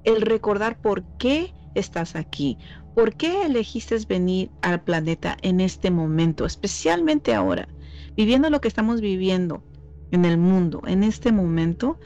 [0.04, 2.58] el recordar por qué estás aquí,
[2.94, 7.68] por qué elegiste venir al planeta en este momento, especialmente ahora,
[8.16, 9.62] viviendo lo que estamos viviendo
[10.10, 11.98] en el mundo, en este momento,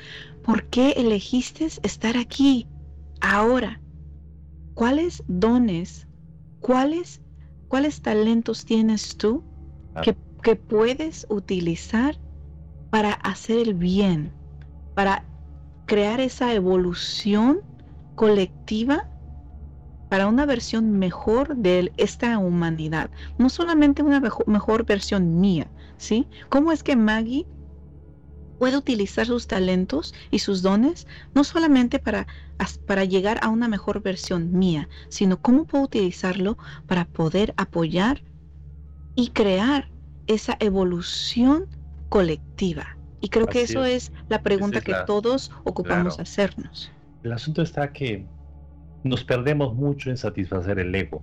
[0.42, 2.66] ¿por qué elegiste estar aquí
[3.20, 3.80] ahora?
[4.74, 6.06] ¿Cuáles dones,
[6.60, 7.20] cuáles,
[7.68, 9.44] cuáles talentos tienes tú
[10.02, 12.16] que, que puedes utilizar
[12.90, 14.32] para hacer el bien,
[14.94, 15.24] para
[15.86, 17.60] crear esa evolución
[18.14, 19.08] colectiva
[20.08, 25.66] para una versión mejor de esta humanidad, no solamente una mejor, versión mía,
[25.96, 26.26] ¿sí?
[26.48, 27.46] ¿Cómo es que Maggie
[28.58, 32.26] puede utilizar sus talentos y sus dones no solamente para,
[32.86, 38.22] para llegar a una mejor versión mía, sino cómo puedo utilizarlo para poder apoyar
[39.14, 39.90] y crear
[40.26, 41.66] esa evolución
[42.08, 42.96] colectiva?
[43.20, 46.90] Y creo que eso es, la pregunta que todos ocupamos hacernos.
[47.24, 48.26] El asunto está que
[49.04, 51.22] nos perdemos mucho en satisfacer el ego,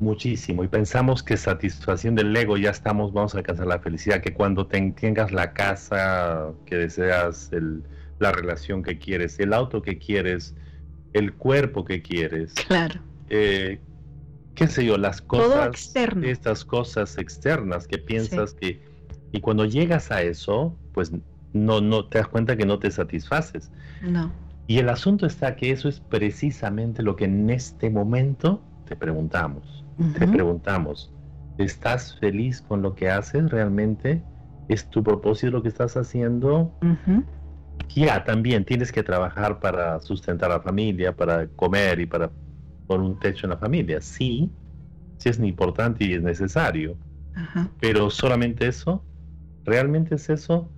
[0.00, 4.34] muchísimo, y pensamos que satisfacción del ego ya estamos, vamos a alcanzar la felicidad, que
[4.34, 7.50] cuando tengas la casa que deseas,
[8.18, 10.54] la relación que quieres, el auto que quieres,
[11.12, 12.54] el cuerpo que quieres.
[12.54, 13.00] Claro.
[13.28, 13.80] Eh,
[14.54, 18.82] qué sé yo, las cosas, estas cosas externas que piensas que,
[19.32, 21.12] y cuando llegas a eso, pues
[21.52, 23.70] no, no te das cuenta que no te satisfaces.
[24.02, 24.32] No.
[24.72, 29.84] Y el asunto está que eso es precisamente lo que en este momento te preguntamos.
[30.18, 31.12] Te preguntamos,
[31.58, 34.22] ¿estás feliz con lo que haces realmente?
[34.68, 36.72] ¿Es tu propósito lo que estás haciendo?
[37.94, 42.32] Ya, también tienes que trabajar para sustentar a la familia, para comer y para
[42.86, 44.00] poner un techo en la familia.
[44.00, 44.50] Sí,
[45.18, 46.96] sí es importante y es necesario.
[47.78, 49.04] Pero solamente eso,
[49.66, 50.72] ¿realmente es eso?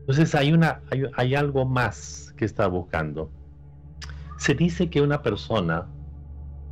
[0.00, 3.30] Entonces hay, una, hay, hay algo más que está buscando.
[4.38, 5.86] Se dice que una persona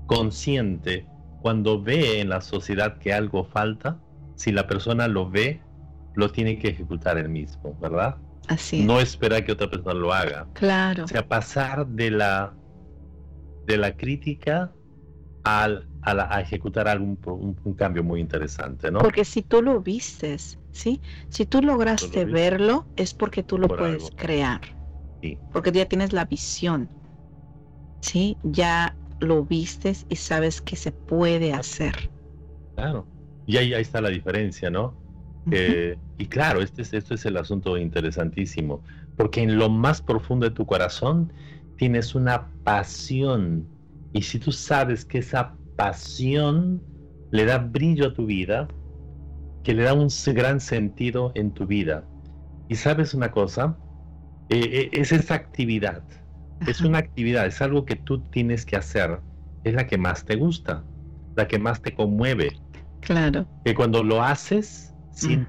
[0.07, 1.07] consciente,
[1.43, 4.01] cuando ve en la sociedad que algo falta,
[4.37, 5.61] si la persona lo ve,
[6.15, 8.17] lo tiene que ejecutar él mismo, ¿verdad?
[8.49, 10.47] Así No esperar que otra persona lo haga.
[10.55, 11.05] Claro.
[11.05, 12.55] O sea, pasar de la,
[13.67, 14.73] de la crítica
[15.43, 17.19] al, a, ejecutar algún
[17.65, 19.01] un, cambio muy interesante, ¿no?
[19.01, 21.01] Porque si tú lo vistes, ¿sí?
[21.29, 24.61] Si tú lograste verlo, es porque tú lo puedes crear.
[25.53, 26.89] Porque ya tienes la visión.
[28.01, 28.37] ¿Sí?
[28.43, 32.11] Ya lo vistes y sabes que se puede hacer.
[32.75, 33.07] Claro.
[33.47, 34.95] Y ahí, está la diferencia, ¿no?
[36.19, 38.83] y claro, este es, esto es el asunto interesantísimo,
[39.17, 41.33] porque en lo más profundo de tu corazón
[41.77, 43.65] tienes una pasión.
[44.13, 46.83] Y si tú sabes que esa pasión
[47.31, 48.67] le da brillo a tu vida,
[49.63, 52.05] que le da un gran sentido en tu vida.
[52.69, 53.77] Y sabes una cosa,
[54.49, 56.03] eh, eh, es esa actividad.
[56.67, 59.21] Es una actividad, es algo que tú tienes que hacer.
[59.65, 60.85] Es la que más te gusta,
[61.35, 62.59] la que más te conmueve.
[63.01, 63.47] Claro.
[63.65, 64.95] Que cuando lo haces,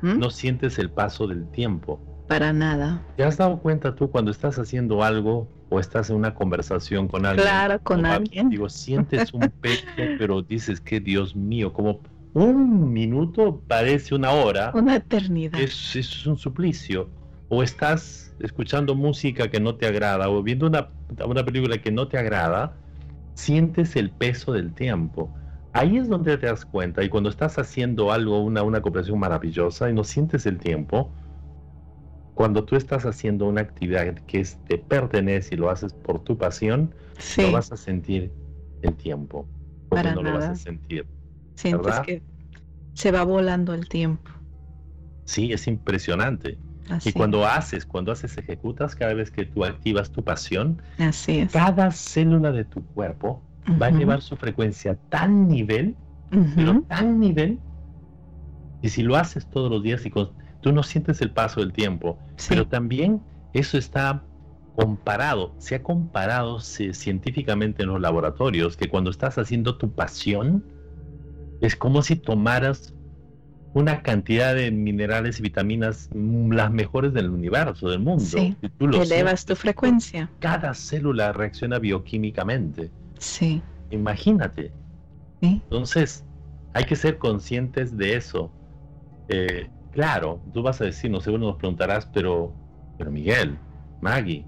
[0.01, 1.99] no sientes el paso del tiempo.
[2.27, 3.01] Para nada.
[3.15, 7.25] ¿Te has dado cuenta tú cuando estás haciendo algo o estás en una conversación con
[7.25, 7.47] alguien?
[7.47, 8.49] Claro, con alguien.
[8.49, 9.85] Digo, sientes un pecho,
[10.17, 12.01] pero dices que Dios mío, como
[12.33, 14.71] un minuto parece una hora.
[14.73, 15.59] Una eternidad.
[15.59, 17.09] Es, es un suplicio.
[17.49, 20.93] O estás escuchando música que no te agrada o viendo una,
[21.25, 22.77] una película que no te agrada,
[23.35, 25.33] sientes el peso del tiempo.
[25.73, 29.89] Ahí es donde te das cuenta y cuando estás haciendo algo, una, una cooperación maravillosa
[29.89, 31.13] y no sientes el tiempo,
[32.33, 36.95] cuando tú estás haciendo una actividad que te pertenece y lo haces por tu pasión,
[37.35, 38.33] no vas a sentir
[38.81, 39.49] el tiempo.
[39.89, 41.09] Para no lo vas a sentir.
[41.55, 42.23] Sientes que
[42.93, 44.31] se va volando el tiempo.
[45.25, 46.59] Sí, es impresionante
[47.03, 50.81] y cuando haces, cuando haces, ejecutas, cada vez que tú activas tu pasión,
[51.51, 53.41] cada célula de tu cuerpo
[53.81, 55.95] va a llevar su frecuencia a tan nivel,
[56.55, 57.59] pero tan nivel,
[58.81, 60.11] y si lo haces todos los días y
[60.61, 63.21] tú no sientes el paso del tiempo, pero también
[63.53, 64.23] eso está
[64.75, 70.63] comparado, se ha comparado científicamente en los laboratorios que cuando estás haciendo tu pasión,
[71.59, 72.93] es como si tomaras
[73.77, 78.23] una cantidad de minerales y vitaminas mm, las mejores del universo, del mundo.
[78.23, 80.29] Sí, elevas tu frecuencia.
[80.39, 82.89] Cada célula reacciona bioquímicamente.
[83.19, 83.61] Sí.
[83.91, 84.71] Imagínate.
[85.41, 86.25] Entonces,
[86.73, 88.51] hay que ser conscientes de eso.
[89.29, 92.53] Eh, claro, tú vas a decir, no seguro nos preguntarás, pero,
[92.97, 93.59] pero Miguel,
[94.01, 94.43] Maggie,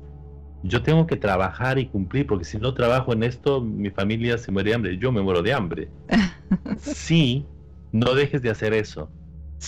[0.63, 4.51] yo tengo que trabajar y cumplir, porque si no trabajo en esto, mi familia se
[4.51, 5.89] muere de hambre, yo me muero de hambre.
[6.79, 7.45] sí,
[7.91, 9.11] no dejes de hacer eso,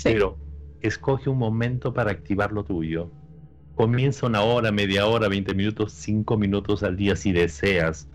[0.01, 0.39] pero
[0.81, 3.13] escoge un momento para activar lo tuyo.
[3.75, 8.09] Comienza una hora, media hora, 20 minutos, 5 minutos al día si deseas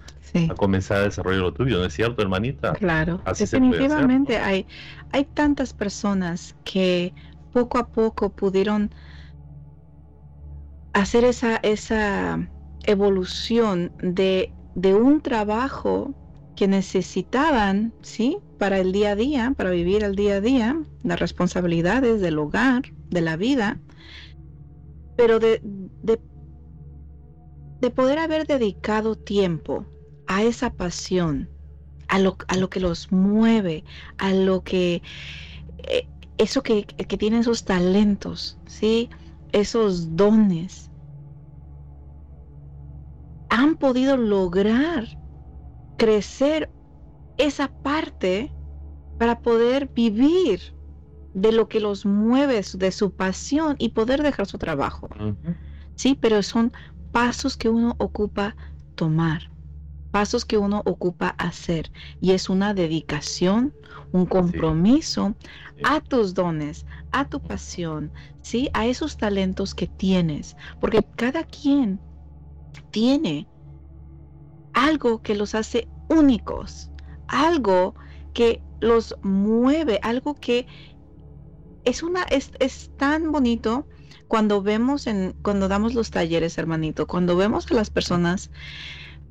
[0.46, 2.72] a comenzar a desarrollar lo tuyo, ¿no es cierto, hermanita?
[2.72, 4.66] Claro, definitivamente hay,
[5.10, 7.14] hay tantas personas que
[7.50, 8.90] poco a poco pudieron
[10.92, 12.50] hacer esa, esa
[12.84, 16.14] evolución de, de un trabajo
[16.56, 18.38] que necesitaban, ¿sí?
[18.58, 22.82] Para el día a día, para vivir el día a día, las responsabilidades del hogar,
[23.10, 23.78] de la vida,
[25.16, 26.20] pero de, de,
[27.80, 29.86] de poder haber dedicado tiempo
[30.26, 31.48] a esa pasión,
[32.08, 33.84] a lo, a lo que los mueve,
[34.18, 35.02] a lo que,
[35.78, 39.10] eh, eso que, que tienen esos talentos, ¿sí?
[39.52, 40.90] Esos dones,
[43.48, 45.06] han podido lograr
[45.96, 46.72] crecer
[47.36, 48.54] esa parte
[49.18, 50.62] para poder vivir
[51.32, 55.08] de lo que los mueve, de su pasión y poder dejar su trabajo.
[55.94, 56.72] Sí, pero son
[57.10, 58.56] pasos que uno ocupa
[58.94, 59.52] tomar,
[60.10, 63.74] pasos que uno ocupa hacer y es una dedicación,
[64.12, 65.36] un compromiso
[65.82, 72.02] a tus dones, a tu pasión, sí, a esos talentos que tienes, porque cada quien
[72.90, 73.48] tiene
[74.76, 76.90] algo que los hace únicos,
[77.28, 77.94] algo
[78.34, 80.66] que los mueve, algo que
[81.84, 82.50] es una es,
[82.98, 83.88] tan bonito
[84.28, 88.50] cuando vemos en cuando damos los talleres, hermanito, cuando vemos a las personas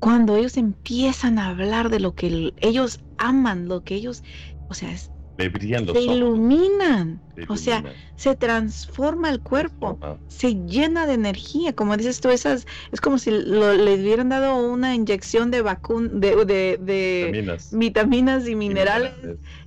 [0.00, 4.24] cuando ellos empiezan a hablar de lo que ellos aman, lo que ellos,
[4.68, 7.84] o sea, es se iluminan, o sea,
[8.16, 13.30] se transforma el cuerpo, se llena de energía, como dices tú, esas, es como si
[13.30, 18.48] le hubieran dado una inyección de vacun de, de, vitaminas.
[18.48, 19.12] y minerales,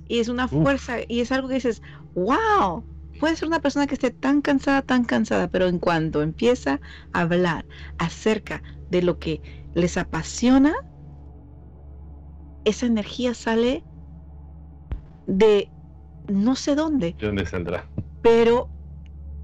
[0.08, 1.82] y es una fuerza, y es algo que dices,
[2.14, 2.84] wow,
[3.20, 6.80] puede ser una persona que esté tan cansada, tan cansada, pero en cuanto empieza
[7.12, 7.64] a hablar
[7.98, 9.40] acerca de lo que
[9.74, 10.74] les apasiona,
[12.64, 13.84] esa energía sale
[15.26, 15.68] de
[16.28, 17.14] no sé dónde.
[17.18, 17.86] ¿De dónde saldrá?
[18.22, 18.68] Pero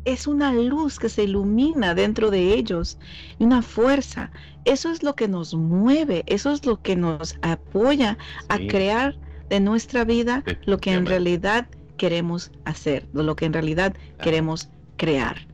[0.05, 2.99] es una luz que se ilumina dentro de ellos
[3.39, 4.31] y una fuerza.
[4.65, 8.17] Eso es lo que nos mueve, eso es lo que nos apoya
[8.49, 9.17] a crear
[9.49, 15.47] de nuestra vida lo que en realidad queremos hacer, lo que en realidad queremos crear.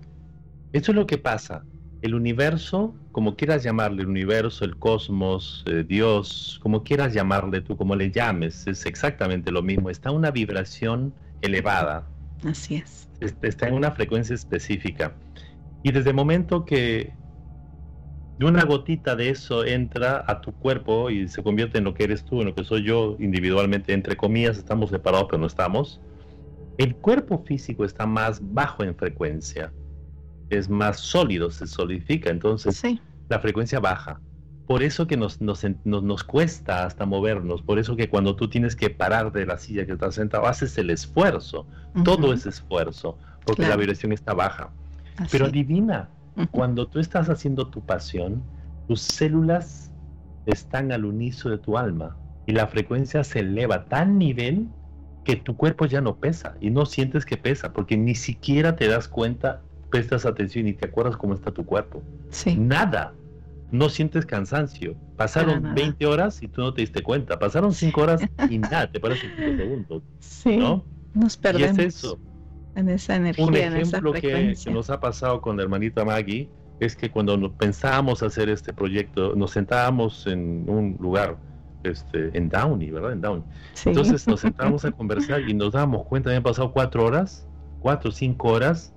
[0.72, 1.64] Eso es lo que pasa
[2.02, 7.76] el universo, como quieras llamarle, el universo, el cosmos, eh, Dios, como quieras llamarle tú,
[7.76, 9.90] como le llames, es exactamente lo mismo.
[9.90, 12.06] Está una vibración elevada.
[12.44, 13.08] Así es.
[13.42, 15.14] Está en una frecuencia específica.
[15.82, 17.12] Y desde el momento que
[18.40, 22.24] una gotita de eso entra a tu cuerpo y se convierte en lo que eres
[22.24, 26.00] tú, en lo que soy yo individualmente, entre comillas, estamos separados, pero no estamos.
[26.78, 29.72] El cuerpo físico está más bajo en frecuencia
[30.58, 32.82] es más sólido, se solidifica, entonces
[33.28, 34.20] la frecuencia baja.
[34.66, 38.76] Por eso que nos, nos, nos, cuesta hasta movernos, por eso que cuando tú tienes
[38.76, 41.66] que parar de la silla que estás sentado, haces el esfuerzo,
[42.04, 44.70] todo es esfuerzo, porque la vibración está baja.
[45.30, 46.08] Pero adivina,
[46.52, 48.42] cuando tú estás haciendo tu pasión,
[48.88, 49.90] tus células
[50.46, 54.68] están al unísono de tu alma y la frecuencia se eleva a tal nivel
[55.24, 58.88] que tu cuerpo ya no pesa y no sientes que pesa porque ni siquiera te
[58.88, 59.62] das cuenta
[59.92, 62.02] prestas atención y te acuerdas cómo está tu cuerpo.
[62.30, 62.56] Sí.
[62.56, 63.12] Nada.
[63.70, 64.96] No sientes cansancio.
[65.16, 67.38] Pasaron 20 horas y tú no te diste cuenta.
[67.38, 70.02] Pasaron 5 horas y nada, te parecen 5 segundos.
[70.18, 70.56] Sí.
[70.56, 70.84] ¿no?
[71.14, 71.78] Nos perdemos.
[71.78, 72.18] Y es eso.
[72.74, 76.48] En esa energía, Un ejemplo que, nos ha pasado con la hermanita Maggie
[76.80, 81.36] es que cuando pensábamos hacer este proyecto, nos sentábamos en un lugar
[81.84, 83.12] este, en Downey, ¿verdad?
[83.12, 83.44] En Downey.
[83.84, 87.46] Entonces nos sentábamos a conversar y nos dábamos cuenta, habían pasado cuatro horas,
[87.80, 88.91] cuatro o cinco horas,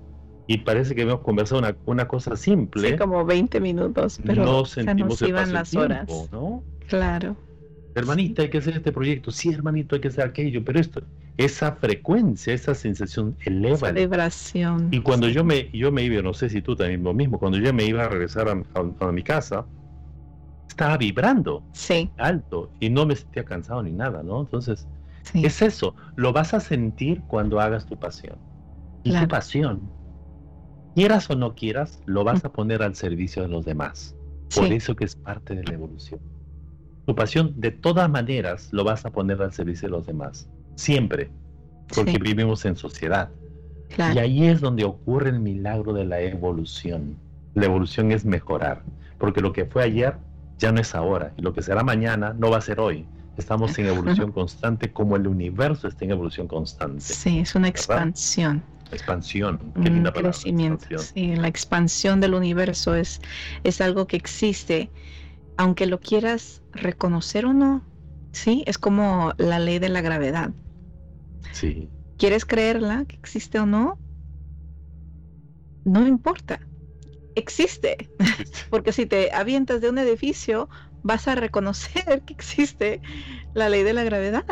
[0.46, 2.90] y parece que hemos conversado una, una cosa simple.
[2.90, 6.08] Sí, como 20 minutos, pero no sentimos se iban las horas.
[6.30, 6.62] ¿no?
[6.86, 7.36] Claro.
[7.94, 9.30] Hermanita, hay que hacer este proyecto.
[9.30, 10.64] Sí, hermanito, hay que hacer aquello.
[10.64, 11.02] Pero esto,
[11.36, 13.88] esa frecuencia, esa sensación eleva.
[13.88, 14.88] Celebración.
[14.92, 17.58] Y cuando yo me, yo me iba, no sé si tú también lo mismo, cuando
[17.58, 19.66] yo me iba a regresar a, mi casa,
[20.68, 22.10] estaba vibrando sí.
[22.18, 24.42] alto y no me sentía cansado ni nada, ¿no?
[24.42, 24.86] Entonces,
[25.34, 25.94] es eso.
[26.14, 28.36] Lo vas a sentir cuando hagas tu pasión.
[29.02, 29.95] Y tu pasión
[30.96, 34.16] quieras o no quieras, lo vas a poner al servicio de los demás.
[34.54, 36.18] Por eso que es parte de la evolución.
[37.04, 40.48] Tu pasión, de todas maneras, lo vas a poner al servicio de los demás.
[40.74, 41.30] Siempre.
[41.94, 43.28] Porque vivimos en sociedad.
[43.98, 47.18] Y ahí es donde ocurre el milagro de la evolución.
[47.52, 48.82] La evolución es mejorar,
[49.18, 50.16] porque lo que fue ayer
[50.56, 53.04] ya no es ahora, y lo que será mañana no va a ser hoy.
[53.36, 57.02] Estamos en evolución constante como el universo está en evolución constante.
[57.02, 58.62] Sí, es una expansión.
[58.92, 60.30] Expansión, qué linda palabra.
[60.30, 60.98] Crecimiento.
[60.98, 63.20] Sí, la expansión del universo es,
[63.64, 64.90] es algo que existe,
[65.56, 67.82] aunque lo quieras reconocer o no,
[68.32, 70.50] sí, es como la ley de la gravedad.
[71.52, 71.88] Sí.
[72.16, 73.98] ¿Quieres creerla que existe o no?
[75.84, 76.60] No importa,
[77.34, 77.96] existe.
[78.70, 80.68] Porque si te avientas de un edificio,
[81.02, 83.00] vas a reconocer que existe
[83.54, 84.44] la ley de la gravedad.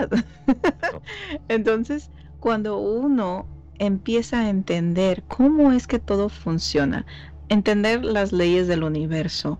[1.49, 7.07] Entonces, cuando uno empieza a entender cómo es que todo funciona,
[7.49, 9.59] entender las leyes del universo,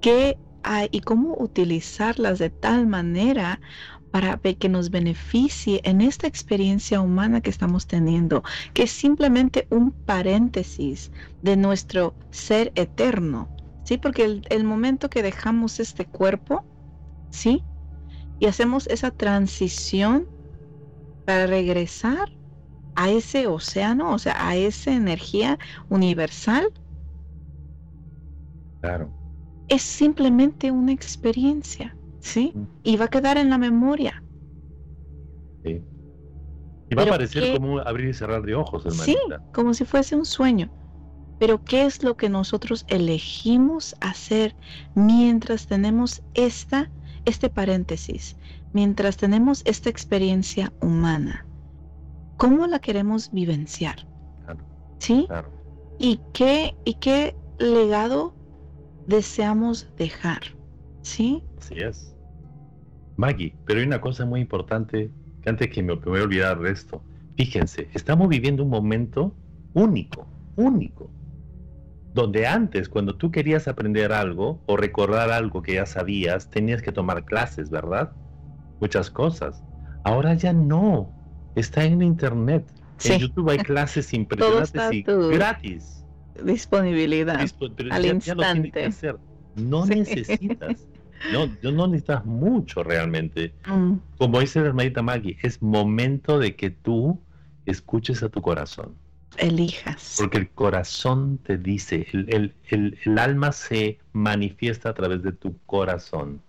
[0.00, 3.60] qué hay y cómo utilizarlas de tal manera
[4.10, 8.42] para que nos beneficie en esta experiencia humana que estamos teniendo,
[8.74, 13.48] que es simplemente un paréntesis de nuestro ser eterno,
[13.84, 13.98] ¿sí?
[13.98, 16.64] Porque el, momento que dejamos este cuerpo,
[17.30, 17.62] ¿sí?
[18.40, 20.26] Y hacemos esa transición
[21.24, 22.32] para regresar
[22.94, 26.72] a ese océano, o sea, a esa energía universal.
[28.80, 29.12] Claro.
[29.68, 32.52] Es simplemente una experiencia, ¿sí?
[32.82, 34.22] Y va a quedar en la memoria.
[35.64, 35.82] Sí.
[36.90, 39.04] Y va a parecer como abrir y cerrar de ojos, hermanita.
[39.04, 39.16] Sí,
[39.52, 40.70] como si fuese un sueño.
[41.38, 44.54] Pero ¿qué es lo que nosotros elegimos hacer
[44.94, 46.90] mientras tenemos esta,
[47.24, 48.36] este paréntesis,
[48.72, 51.46] mientras tenemos esta experiencia humana?
[52.40, 54.06] Cómo la queremos vivenciar.
[54.98, 55.28] ¿Sí?
[55.98, 58.34] ¿Y qué, ¿Y qué legado
[59.06, 60.40] deseamos dejar?
[61.02, 61.44] ¿Sí?
[61.58, 62.16] Así es.
[63.16, 65.10] Maggie, pero hay una cosa muy importante
[65.42, 67.02] que antes que me, me voy a olvidar de esto.
[67.36, 69.34] Fíjense, estamos viviendo un momento
[69.74, 70.26] único,
[70.56, 71.10] único.
[72.14, 76.90] Donde antes, cuando tú querías aprender algo o recordar algo que ya sabías, tenías que
[76.90, 78.12] tomar clases, ¿verdad?
[78.80, 79.62] Muchas cosas.
[80.04, 81.19] Ahora ya no
[81.54, 82.64] está en internet.
[83.04, 86.04] En YouTube hay clases impresionantes y gratis.
[86.44, 87.36] Disponibilidad
[87.90, 88.90] al instante.
[89.56, 90.86] No necesitas.
[91.32, 93.52] No, no necesitas mucho realmente.
[93.66, 93.94] Mm.
[94.16, 97.20] Como dice la hermanita Maggie, es momento de que tú
[97.66, 98.94] escuches a tu corazón.
[99.36, 100.16] Elijas.
[100.18, 106.42] Porque el corazón te dice, el, alma se manifiesta a través de tu corazón.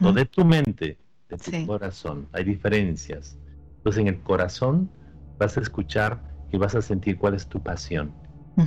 [0.00, 0.98] No de tu mente,
[1.28, 2.28] de tu corazón.
[2.32, 3.38] Hay diferencias.
[3.82, 4.88] Entonces en el corazón
[5.40, 6.22] vas a escuchar
[6.52, 8.14] y vas a sentir cuál es tu pasión.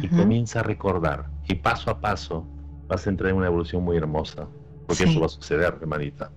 [0.02, 1.30] Y comienza a recordar.
[1.48, 2.46] Y paso a paso
[2.90, 4.46] vas a entrar en una evolución muy hermosa.
[4.86, 6.32] Porque eso va a suceder, hermanita.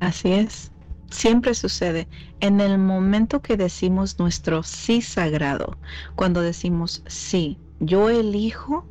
[0.00, 0.72] Así es.
[1.10, 2.08] Siempre sucede.
[2.40, 5.76] En el momento que decimos nuestro sí sagrado,
[6.16, 8.86] cuando decimos sí, yo elijo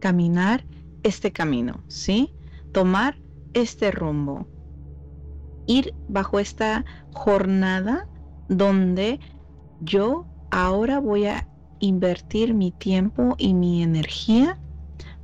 [0.00, 0.64] caminar
[1.02, 2.32] este camino, ¿sí?
[2.72, 3.18] Tomar
[3.52, 4.46] este rumbo.
[5.66, 8.08] Ir bajo esta jornada
[8.48, 9.20] donde
[9.80, 14.58] yo ahora voy a invertir mi tiempo y mi energía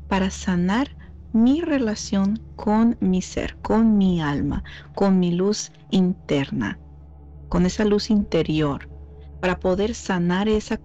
[0.09, 0.97] para sanar
[1.33, 4.63] mi relación con mi ser, con mi alma,
[4.95, 6.79] con mi luz interna,
[7.49, 8.89] con esa luz interior,
[9.41, 10.79] para poder sanar esa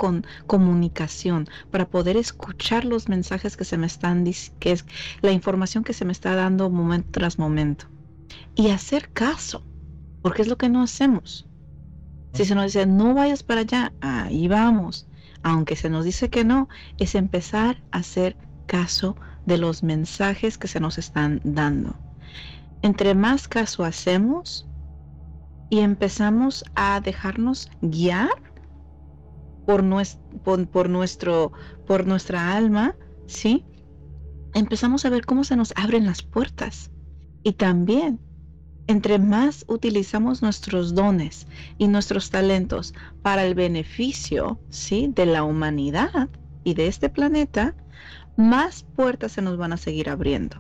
[0.48, 4.24] comunicación, para poder escuchar los mensajes que se me están,
[4.60, 4.86] que es
[5.22, 7.86] la información que se me está dando momento tras momento
[8.56, 9.64] y hacer caso,
[10.22, 11.47] porque es lo que no hacemos.
[12.34, 15.08] Si se nos dice no vayas para allá, ahí vamos.
[15.44, 16.68] Aunque se nos dice que no,
[16.98, 19.16] es empezar a hacer caso
[19.46, 21.96] de los mensajes que se nos están dando.
[22.82, 24.68] Entre más caso hacemos
[25.70, 28.30] y empezamos a dejarnos guiar
[29.66, 29.84] por,
[30.44, 31.52] por, nuestro,
[31.86, 33.66] por nuestra alma, ¿sí?
[34.54, 36.92] Empezamos a ver cómo se nos abren las puertas.
[37.44, 38.20] Y también
[38.88, 45.12] entre más utilizamos nuestros dones y nuestros talentos para el beneficio ¿sí?
[45.14, 46.30] de la humanidad
[46.64, 47.76] y de este planeta,
[48.38, 50.58] más puertas se nos van a seguir abriendo.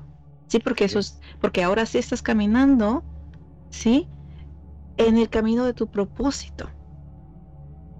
[0.47, 3.03] Sí, porque eso es, porque ahora sí estás caminando,
[3.69, 4.07] ¿sí?
[4.97, 6.69] En el camino de tu propósito.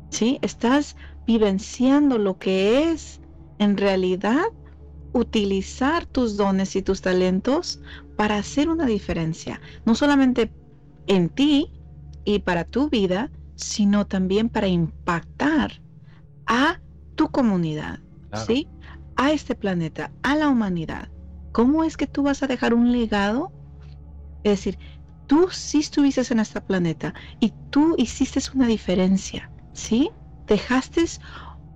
[0.10, 0.40] ¿Sí?
[0.42, 3.20] Estás vivenciando lo que es
[3.60, 4.46] en realidad
[5.18, 7.82] utilizar tus dones y tus talentos
[8.16, 10.52] para hacer una diferencia, no solamente
[11.08, 11.72] en ti
[12.24, 15.82] y para tu vida, sino también para impactar
[16.46, 16.80] a
[17.16, 18.00] tu comunidad,
[18.34, 18.68] ¿sí?
[19.16, 21.10] A este planeta, a la humanidad.
[21.52, 23.52] ¿Cómo es que tú vas a dejar un legado?
[24.44, 24.78] Es decir,
[25.26, 30.12] tú sí estuviste en este planeta y tú hiciste una diferencia, ¿sí?
[30.46, 31.06] Dejaste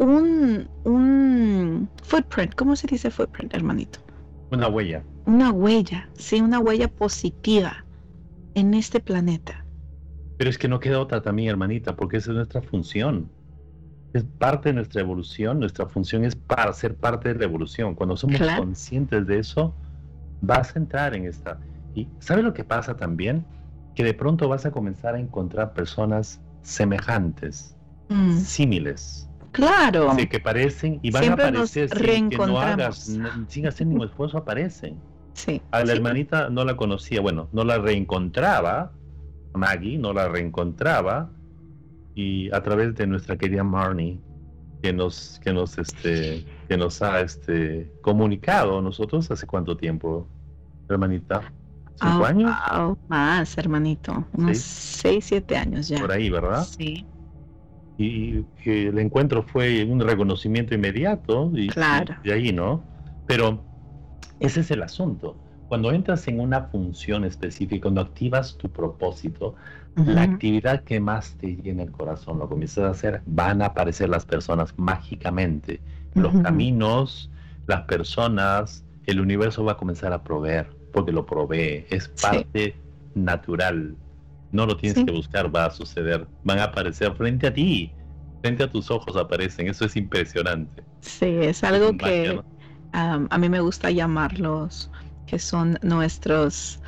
[0.01, 3.99] un, un footprint, ¿cómo se dice footprint, hermanito?
[4.51, 5.03] Una huella.
[5.25, 7.85] Una huella, sí, una huella positiva
[8.55, 9.65] en este planeta.
[10.37, 13.29] Pero es que no queda otra también, hermanita, porque esa es nuestra función.
[14.13, 15.59] Es parte de nuestra evolución.
[15.59, 17.95] Nuestra función es para ser parte de la evolución.
[17.95, 19.73] Cuando somos conscientes de eso,
[20.41, 21.59] vas a entrar en esta.
[21.93, 23.45] Y ¿sabes lo que pasa también?
[23.95, 27.77] Que de pronto vas a comenzar a encontrar personas semejantes,
[28.09, 28.37] mm.
[28.37, 29.29] símiles.
[29.51, 30.13] Claro.
[30.15, 34.37] Sí, que parecen y van a aparecer sin que no hagas, sin hacer ningún esfuerzo,
[34.37, 34.97] aparecen.
[35.33, 35.61] Sí.
[35.71, 38.91] A la hermanita no la conocía, bueno, no la reencontraba,
[39.53, 41.31] Maggie no la reencontraba,
[42.15, 44.19] y a través de nuestra querida Marnie,
[44.81, 50.27] que nos, que nos, este, que nos ha este, comunicado nosotros hace cuánto tiempo,
[50.89, 51.41] hermanita.
[52.01, 52.51] ¿Cinco años?
[53.09, 54.25] más, hermanito.
[54.33, 55.99] Unos seis, siete años ya.
[55.99, 56.65] Por ahí, ¿verdad?
[56.65, 57.05] Sí.
[58.01, 61.51] Y, el encuentro fue un reconocimiento inmediato.
[61.53, 62.15] Y, claro.
[62.23, 62.83] de ahí, ¿no?
[63.27, 63.63] Pero
[64.39, 65.35] ese es el asunto.
[65.67, 69.55] Cuando entras en una función específica, cuando activas tu propósito,
[69.95, 74.09] la actividad que más te llena el corazón, lo comienzas a hacer, van a aparecer
[74.09, 75.79] las personas mágicamente.
[76.13, 77.29] Los caminos,
[77.67, 82.75] las personas, el universo va a comenzar a proveer, porque lo provee, es parte
[83.15, 83.95] natural.
[84.51, 86.27] No lo tienes que buscar, va a suceder.
[86.43, 87.95] Van a aparecer frente a ti,
[88.41, 89.67] frente a tus ojos aparecen.
[89.67, 90.83] Eso es impresionante.
[91.01, 92.41] Sí, es algo que
[92.91, 94.91] a mí me gusta llamarlos,
[95.25, 96.81] que son nuestros,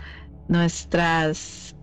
[0.48, 1.76] nuestras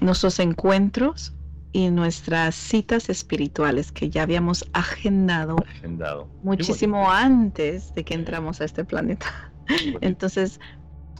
[0.00, 1.34] nuestros encuentros
[1.72, 5.56] y nuestras citas espirituales que ya habíamos agendado,
[6.42, 9.26] muchísimo antes de que entramos a este planeta.
[10.00, 10.60] Entonces,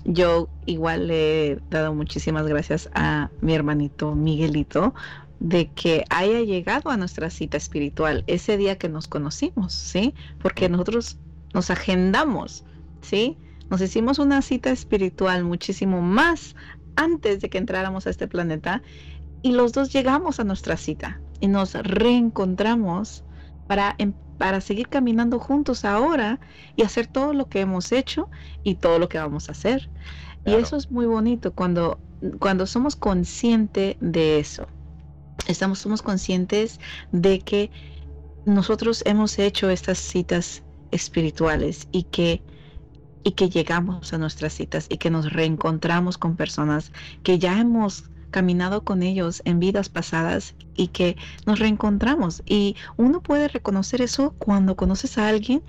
[0.05, 4.95] yo igual le he dado muchísimas gracias a mi hermanito Miguelito
[5.41, 10.15] de que haya llegado a nuestra cita espiritual ese día que nos conocimos, ¿sí?
[10.41, 11.19] Porque nosotros
[11.55, 12.65] nos agendamos,
[13.03, 13.37] ¿sí?
[13.71, 16.57] Nos hicimos una cita espiritual muchísimo más
[16.97, 18.83] antes de que entráramos a este planeta
[19.43, 23.25] y los dos llegamos a nuestra cita y nos reencontramos
[23.69, 26.41] para, em, para seguir caminando juntos ahora
[26.77, 28.31] y hacer todo lo que hemos hecho
[28.63, 29.91] y todo lo que vamos a hacer.
[30.47, 31.99] Y eso es muy bonito cuando,
[32.39, 34.67] cuando somos conscientes de eso.
[35.47, 36.81] Estamos, somos conscientes
[37.13, 37.71] de que
[38.47, 42.43] nosotros hemos hecho estas citas espirituales y que
[43.25, 48.05] y que llegamos a nuestras citas y que nos reencontramos con personas que ya hemos
[48.31, 51.17] caminado con ellos en vidas pasadas y que
[51.47, 52.43] nos reencontramos.
[52.47, 55.63] Y uno puede reconocer eso cuando conoces a alguien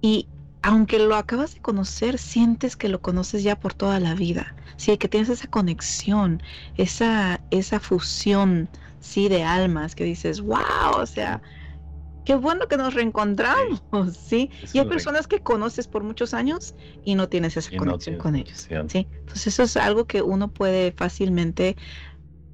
[0.00, 0.28] y
[0.62, 4.54] aunque lo acabas de conocer, sientes que lo conoces ya por toda la vida.
[4.76, 6.42] Sí, que tienes esa conexión,
[6.76, 8.68] esa, esa fusión,
[9.00, 11.42] sí, de almas que dices, wow, o sea,
[12.24, 13.82] qué bueno que nos reencontramos,
[14.18, 14.50] ¿sí?
[14.72, 18.70] Y hay personas que conoces por muchos años y no tienes esa conexión con ellos,
[18.86, 19.08] ¿sí?
[19.20, 21.76] Entonces eso es algo que uno puede fácilmente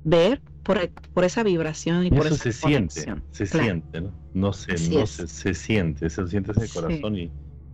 [0.02, 4.16] ver por, por esa vibración y por eso se siente, se siente, ¿no?
[4.32, 7.32] No se, no se, se, siente, se siente en el corazón y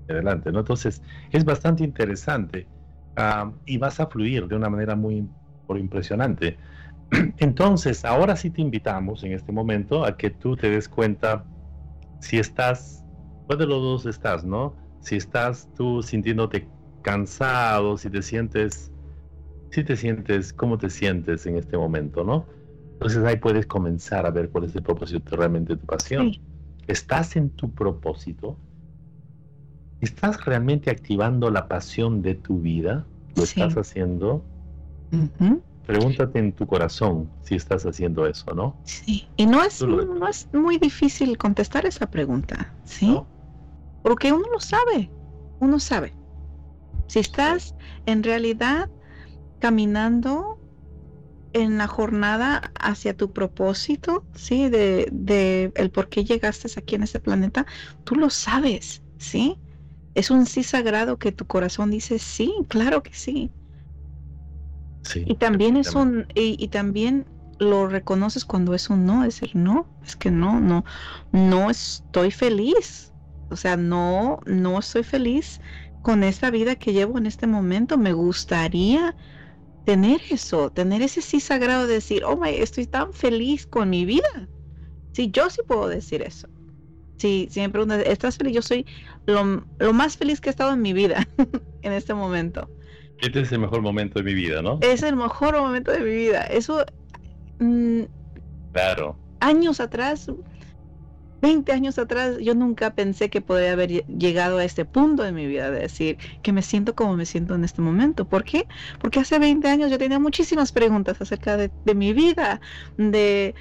[0.09, 0.61] adelante, ¿no?
[0.61, 2.70] Entonces es bastante interesante
[3.64, 5.30] y vas a fluir de una manera muy
[5.66, 6.59] por impresionante.
[7.38, 11.49] Entonces, ahora sí te invitamos en este momento a que tú te des cuenta
[12.25, 13.05] si estás,
[13.47, 14.75] ¿cuál de los dos estás, no?
[15.01, 16.66] Si estás tú sintiéndote
[17.03, 18.91] cansado, si te sientes,
[19.70, 22.47] si te sientes, ¿cómo te sientes en este momento, no?
[22.95, 26.33] Entonces ahí puedes comenzar a ver cuál es el propósito realmente de tu pasión.
[26.87, 28.57] ¿Estás en tu propósito?
[30.01, 33.05] ¿Estás realmente activando la pasión de tu vida?
[33.37, 34.43] ¿Lo estás haciendo?
[35.87, 38.76] Pregúntate en tu corazón si estás haciendo eso, ¿no?
[38.85, 43.20] Sí, y no es, no es muy difícil contestar esa pregunta, ¿sí?
[44.03, 45.11] Porque uno lo sabe,
[45.61, 46.14] uno sabe.
[47.07, 47.74] Si estás
[48.07, 48.89] en realidad
[49.59, 50.59] caminando
[51.53, 54.70] en la jornada hacia tu propósito, ¿sí?
[54.70, 57.66] De, de el por qué llegaste aquí en este planeta,
[58.05, 59.59] tú lo sabes, ¿sí?
[60.14, 63.53] Es un sí sagrado que tu corazón dice, sí, claro que sí
[65.15, 67.27] y también es un, y, también
[67.59, 70.85] lo reconoces cuando es un no, es decir, no, es que no, no,
[71.33, 73.13] no estoy feliz.
[73.51, 75.61] O sea, no, no estoy feliz
[76.03, 77.99] con esta vida que llevo en este momento.
[77.99, 79.15] Me gustaría
[79.85, 84.05] tener eso, tener ese sí sagrado de decir, oh my, estoy tan feliz con mi
[84.05, 84.49] vida.
[85.13, 86.49] Sí, yo sí puedo decir eso.
[87.19, 88.55] Sí, si me ¿estás feliz?
[88.55, 88.87] Yo soy
[89.27, 91.27] lo, lo más feliz que he estado en mi vida
[91.83, 92.69] en este momento.
[93.21, 94.79] Este es el mejor momento de mi vida, ¿no?
[94.81, 96.43] Es el mejor momento de mi vida.
[96.45, 96.85] Eso,
[97.59, 98.03] mm,
[98.73, 100.27] Claro, años atrás,
[101.41, 105.33] 20 años atrás, yo nunca pensé que podría haber lle- llegado a este punto de
[105.33, 108.25] mi vida de decir que me siento como me siento en este momento.
[108.27, 108.67] ¿Por qué?
[108.99, 112.61] Porque hace 20 años yo tenía muchísimas preguntas acerca de, de mi vida,
[112.97, 113.55] de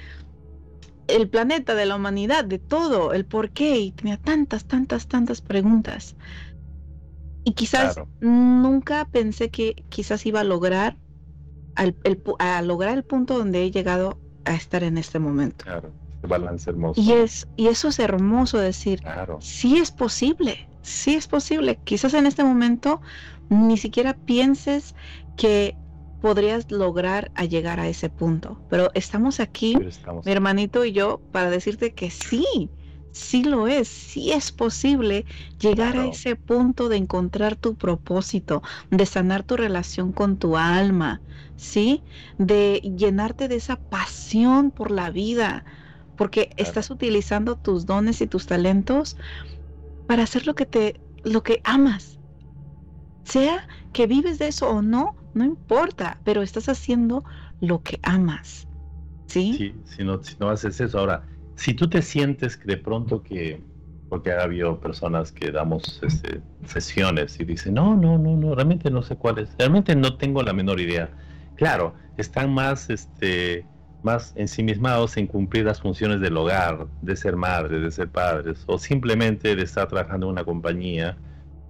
[1.06, 5.40] el planeta, de la humanidad, de todo, el por qué, y tenía tantas, tantas, tantas
[5.42, 6.16] preguntas.
[7.44, 8.10] Y quizás Claro.
[8.20, 10.98] nunca pensé que quizás iba a lograr
[11.76, 15.64] al- el a lograr el punto donde he llegado a estar en este momento.
[15.64, 15.94] claro.
[16.16, 17.02] Este balance hermoso.
[17.02, 21.80] Y es y eso es hermoso decir, Claro, sí es posible, sí es posible.
[21.84, 23.00] Quizás en este momento
[23.48, 24.94] ni siquiera pienses
[25.36, 25.78] que
[26.20, 30.92] podrías lograr a llegar a ese punto, pero estamos aquí, pero estamos mi hermanito y
[30.92, 32.70] yo, para decirte que sí,
[33.14, 35.26] sí lo es, sí es posible
[35.60, 41.24] llegar a ese punto de encontrar tu propósito, de sanar tu relación con tu alma,
[41.56, 42.04] ¿sí?
[42.38, 45.66] De llenarte de esa pasión por la vida,
[46.16, 49.16] porque estás utilizando tus dones y tus talentos
[50.06, 52.20] para hacer lo que te lo que amas.
[53.24, 57.24] Sea que vives de eso o no, no importa, pero estás haciendo
[57.60, 58.68] lo que amas.
[59.28, 59.66] ¿Sí?
[59.66, 60.98] Sí, si no, si no haces eso.
[60.98, 61.26] Ahora,
[61.56, 63.62] si tú te sientes que de pronto que,
[64.08, 68.90] porque ha habido personas que damos este, sesiones y dicen, no, no, no, no, realmente
[68.90, 71.10] no sé cuál es, realmente no tengo la menor idea.
[71.56, 73.66] Claro, están más, este,
[74.02, 78.78] más ensimismados en cumplir las funciones del hogar, de ser madres, de ser padres, o
[78.78, 81.16] simplemente de estar trabajando en una compañía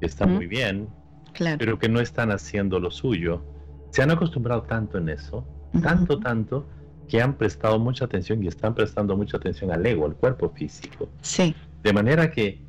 [0.00, 0.88] que está muy bien,
[1.32, 1.58] Claro.
[1.58, 3.42] pero que no están haciendo lo suyo.
[3.90, 5.44] Se han acostumbrado tanto en eso,
[5.82, 6.66] tanto, tanto,
[7.08, 11.10] que han prestado mucha atención y están prestando mucha atención al ego, al cuerpo físico.
[11.22, 12.62] Sí, De manera que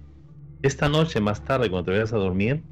[0.61, 2.65] esta noche, más tarde, cuando te vayas a dormir,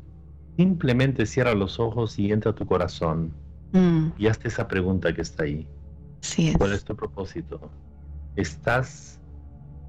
[0.57, 3.37] simplemente cierra los ojos y entra a tu corazón
[3.73, 5.67] mm, y hazte esa pregunta que está ahí.
[6.21, 6.57] sí es.
[6.57, 7.71] ¿Cuál es tu propósito?
[8.35, 9.21] ¿Estás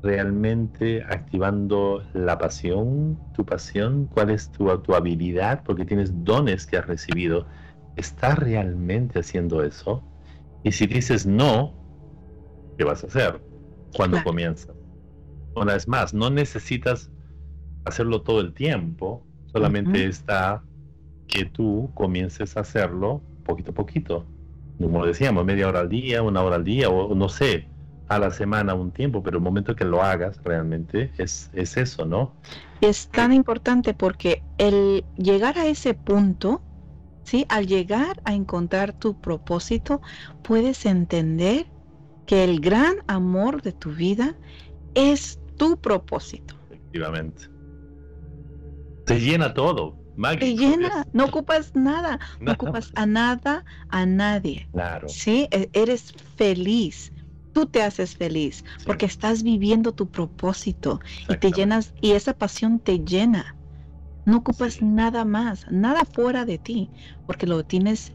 [0.03, 4.07] realmente activando la pasión, tu pasión?
[4.09, 5.65] ¿Cuál es tu, tu habilidad?
[5.65, 7.49] Porque tienes dones que has recibido.
[7.97, 10.05] ¿Estás realmente haciendo eso?
[10.65, 11.79] Y si dices no,
[12.77, 13.43] ¿qué vas a hacer
[13.93, 14.31] cuando Claro.
[14.31, 14.77] comienzas?
[15.55, 17.13] Una vez más, no necesitas
[17.85, 20.67] hacerlo todo el tiempo, solamente está
[21.29, 24.33] que tú comiences a hacerlo poquito a poquito.
[24.79, 27.71] Como decíamos, media hora al día, una hora al día, o no sé,
[28.09, 32.07] a la semana un tiempo, pero el momento que lo hagas realmente es, es eso,
[32.07, 32.35] ¿no?
[32.81, 36.63] Es tan importante porque el llegar a ese punto,
[37.25, 37.47] ¿sí?
[37.49, 40.01] Al llegar a encontrar tu propósito,
[40.43, 41.67] puedes entender
[42.27, 44.37] que el gran amor de tu vida
[44.95, 46.55] es tu propósito.
[46.71, 47.49] Efectivamente.
[49.05, 49.99] Te llena todo.
[50.39, 54.69] Te llena, no ocupas nada, no ocupas a nada, a nadie.
[54.73, 55.09] Claro.
[55.09, 55.49] ¿Sí?
[55.51, 57.13] E- Eres feliz.
[57.53, 58.85] Tú te haces feliz Sí.
[58.87, 63.57] porque estás viviendo tu propósito y te llenas y esa pasión te llena.
[64.27, 66.93] No ocupas nada más, nada fuera de ti,
[67.27, 68.13] porque lo tienes,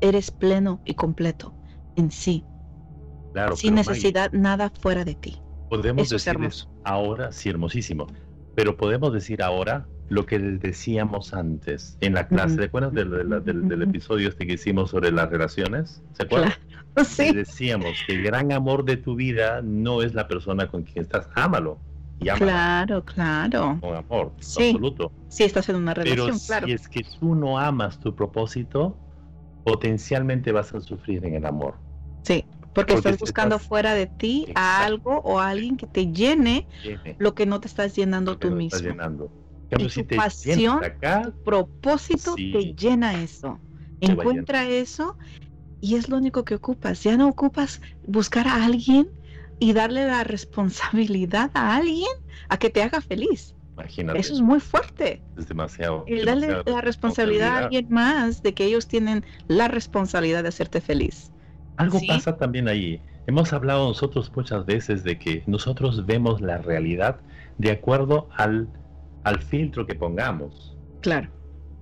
[0.00, 1.56] eres pleno y completo
[1.96, 2.48] en sí,
[3.32, 5.44] Claro, sin Maggie, necesidad nada fuera de ti.
[5.68, 6.36] podemos eso es decir
[6.82, 8.06] ahora, sí, hermosísimo,
[8.54, 12.56] pero podemos decir ahora lo que decíamos antes en la clase.
[12.60, 13.90] ¿Te acuerdas del, del- del- del Ujú.
[13.90, 16.02] episodio este que hicimos sobre las relaciones?
[16.12, 16.54] ¿Se acuerdan?
[17.02, 21.02] Sí, decíamos que el gran amor de tu vida no es la persona con quien
[21.04, 21.82] estás, ámalo
[22.20, 23.78] y claro, claro.
[23.80, 24.68] con amor Sí.
[24.70, 25.12] absoluto.
[25.28, 26.66] Sí, estás en una Pero relación, claro.
[26.66, 28.96] si es que tú no amas tu propósito,
[29.64, 31.74] potencialmente vas a sufrir en el amor.
[32.22, 32.44] Sí,
[32.74, 36.66] porque, porque estás estás- fuera de ti a algo o a alguien que te llene
[36.82, 38.92] Llene, lo que no te estás llenando tú lo estás mismo.
[38.92, 39.24] llenando.
[39.64, 42.52] En cambio, Y si tu te pasión, acá, Tu propósito Sí.
[42.52, 43.58] te llena eso.
[44.00, 45.16] Te Encuentra eso
[45.80, 47.02] y es lo único que ocupas.
[47.04, 49.08] Ya no ocupas buscar a alguien
[49.60, 52.08] y darle la responsabilidad a alguien
[52.48, 53.56] a que te haga feliz.
[53.76, 55.26] imagínate, Eso es muy fuerte.
[55.36, 56.04] es demasiado.
[56.06, 60.80] El darle la responsabilidad a alguien más de que ellos tienen la responsabilidad de hacerte
[60.80, 61.32] feliz.
[61.76, 62.06] Algo ¿Sí?
[62.08, 63.02] pasa también ahí.
[63.26, 67.20] Hemos hablado nosotros muchas veces de que nosotros vemos la realidad
[67.58, 68.68] de acuerdo al,
[69.24, 70.78] al filtro que pongamos.
[71.00, 71.30] Claro,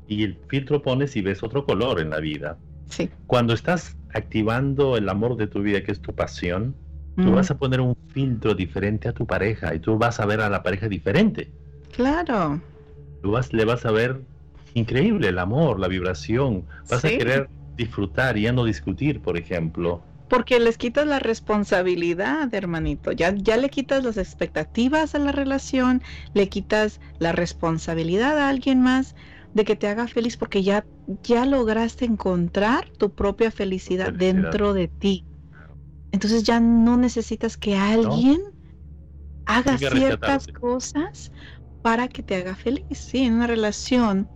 [0.07, 2.59] Y el filtro pones y ves otro color en la vida.
[2.87, 3.11] sí.
[3.27, 6.77] Cuando estás activando el amor de tu vida, que es tu pasión,
[7.21, 10.27] tú Mm, vas a poner un filtro diferente a tu pareja y tú vas a
[10.27, 11.53] ver a la pareja diferente.
[11.97, 12.63] Claro,
[13.21, 14.27] Tú vas, le vas a ver
[14.75, 16.67] increíble el amor, la vibración.
[16.89, 17.09] Vas Sí.
[17.13, 20.03] a querer disfrutar y ya no discutir, por ejemplo.
[20.29, 23.13] porque les quitas la responsabilidad, hermanito.
[23.13, 26.03] Ya, ya le quitas las expectativas a la relación,
[26.35, 29.15] le quitas la responsabilidad a alguien más
[29.55, 30.87] de que te haga feliz porque ya,
[31.23, 34.13] ya lograste encontrar tu propia felicidad, Felicidad.
[34.13, 35.28] dentro de ti.
[36.13, 38.41] Entonces ya no necesitas que alguien
[39.47, 41.33] haga ciertas cosas
[41.83, 42.87] para que te haga feliz.
[42.91, 44.31] Sí, en una relación,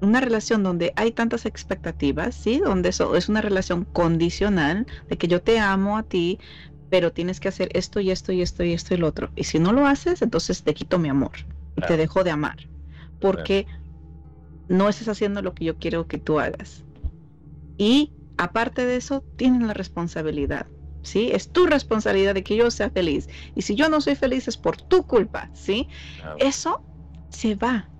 [0.00, 5.28] una relación donde hay tantas expectativas, sí, donde eso es una relación condicional de que
[5.28, 6.40] yo te amo a ti,
[6.90, 9.32] pero tienes que hacer esto y esto y esto y esto y lo otro.
[9.36, 11.32] Y si no lo haces, entonces te quito mi amor
[11.76, 12.56] y te dejo de amar,
[13.20, 13.66] porque
[14.68, 16.84] no estás haciendo lo que yo quiero que tú hagas.
[17.78, 20.68] Y aparte de eso, tienen la responsabilidad.
[21.04, 21.30] ¿Sí?
[21.32, 23.28] Es tu responsabilidad de que yo sea feliz.
[23.54, 25.88] Y si yo no soy feliz es por tu culpa, ¿sí?
[26.36, 26.86] Eso
[27.30, 27.92] se va,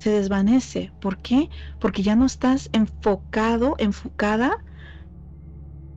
[0.00, 0.94] se desvanece.
[1.00, 1.50] ¿Por qué?
[1.78, 4.64] Porque ya no estás enfocado, enfocada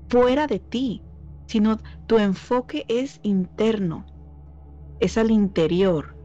[0.09, 1.05] fuera de ti,
[1.47, 4.09] sino tu enfoque es interno,
[4.99, 6.17] es al interior,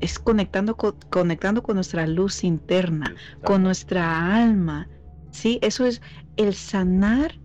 [0.00, 3.14] es conectando con, conectando con nuestra luz interna,
[3.44, 4.90] con nuestra alma.
[5.30, 5.58] ¿sí?
[5.62, 6.02] Eso es
[6.36, 7.40] el sanar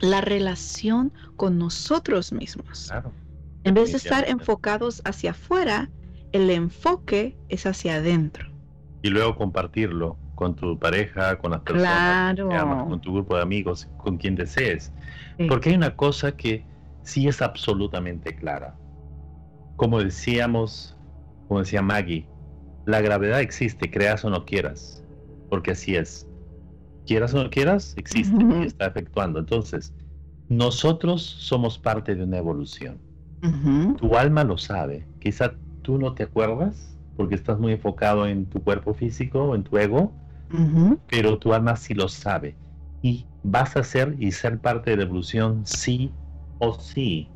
[0.00, 2.92] la relación con nosotros mismos.
[3.64, 5.90] En vez de estar enfocados hacia afuera,
[6.32, 8.50] el enfoque es hacia adentro.
[9.02, 12.36] Y luego compartirlo con tu pareja, con las personas
[12.88, 14.92] con tu grupo de amigos, con quien desees.
[15.48, 16.64] Porque hay una cosa que
[17.02, 18.76] sí es absolutamente clara.
[19.76, 20.96] Como decíamos,
[21.48, 22.26] como decía Maggie,
[22.86, 25.04] la gravedad existe, creas o no quieras,
[25.50, 26.26] porque así es.
[27.06, 29.38] Quieras o no quieras, existe y está efectuando.
[29.38, 29.94] Entonces,
[30.48, 32.98] nosotros somos parte de una evolución.
[33.96, 35.06] Tu alma lo sabe.
[35.20, 39.78] Quizá tú no te acuerdas porque estás muy enfocado en tu cuerpo físico, en tu
[39.78, 40.12] ego,
[41.08, 42.56] pero tu alma sí lo sabe.
[43.02, 46.10] Y vas a ser y ser parte de la evolución sí
[46.58, 47.28] o sí.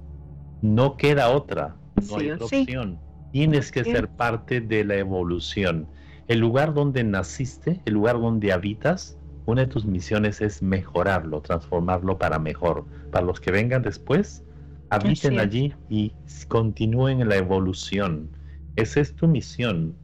[0.62, 1.76] No queda otra.
[2.08, 2.98] No hay otra opción.
[3.32, 5.86] Tienes que ser parte de la evolución.
[6.26, 9.16] El lugar donde naciste, el lugar donde habitas,
[9.50, 12.84] una de tus misiones es mejorarlo, transformarlo para mejor.
[13.10, 14.44] Para los que vengan después,
[14.90, 16.12] habiten allí y
[16.48, 18.28] continúen en la evolución.
[18.76, 19.94] Esa es tu misión.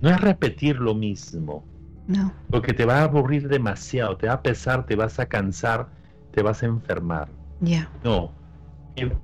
[0.00, 1.64] No es repetir lo mismo.
[2.06, 2.32] No.
[2.50, 5.88] Porque te va a aburrir demasiado, te va a pesar, te vas a cansar,
[6.32, 7.28] te vas a enfermar.
[7.60, 7.90] Ya.
[8.02, 8.32] No.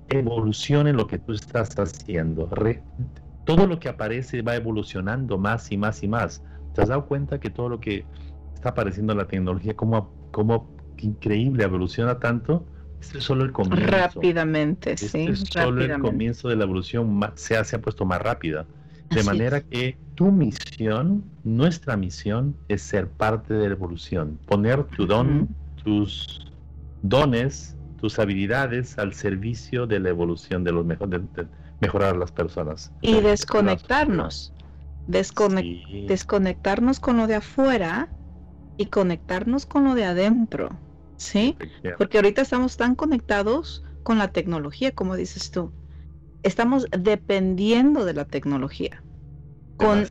[0.09, 2.49] Evolucione lo que tú estás haciendo.
[3.45, 6.43] todo lo que aparece va evolucionando más y más y más.
[6.75, 8.05] ¿Te has dado cuenta que todo lo que
[8.61, 12.65] está apareciendo la tecnología, como, como increíble, evoluciona tanto?
[13.01, 13.87] Este es solo el comienzo.
[13.87, 15.27] Rápidamente, este sí.
[15.31, 18.67] Es solo el comienzo de la evolución, se, se ha puesto más rápida.
[19.09, 25.07] De manera que tu misión, nuestra misión, es ser parte de la evolución, poner tu
[25.07, 25.49] don,
[25.83, 26.53] tus
[27.03, 31.23] dones, tus habilidades al servicio de la evolución, de, los mejor, de,
[31.81, 32.93] mejorar a las personas.
[33.01, 34.53] Y desconectarnos,
[35.09, 38.09] desconectarnos con lo de afuera
[38.81, 40.71] y conectarnos con lo de adentro,
[41.17, 41.57] ¿sí?
[41.99, 45.73] Porque ahorita estamos tan conectados con la tecnología, como dices tú
[46.43, 49.03] estamos dependiendo de la tecnología.
[49.77, 50.07] Con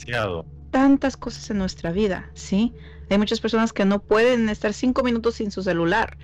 [0.71, 2.73] tantas cosas en nuestra vida, ¿sí?
[3.09, 6.17] Hay muchas personas que no pueden estar cinco minutos sin su celular,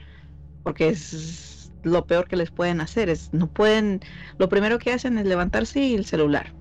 [0.64, 3.10] porque es lo peor que les pueden hacer.
[3.10, 4.02] Es, no pueden,
[4.38, 6.54] lo primero que hacen es levantarse y el celular,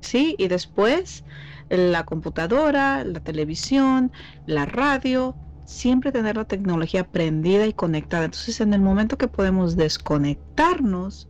[0.00, 0.34] ¿sí?
[0.38, 1.24] Y después
[1.68, 4.12] la computadora, la televisión,
[4.46, 8.26] la radio, siempre tener la tecnología prendida y conectada.
[8.26, 11.28] Entonces, en el momento que podemos desconectarnos,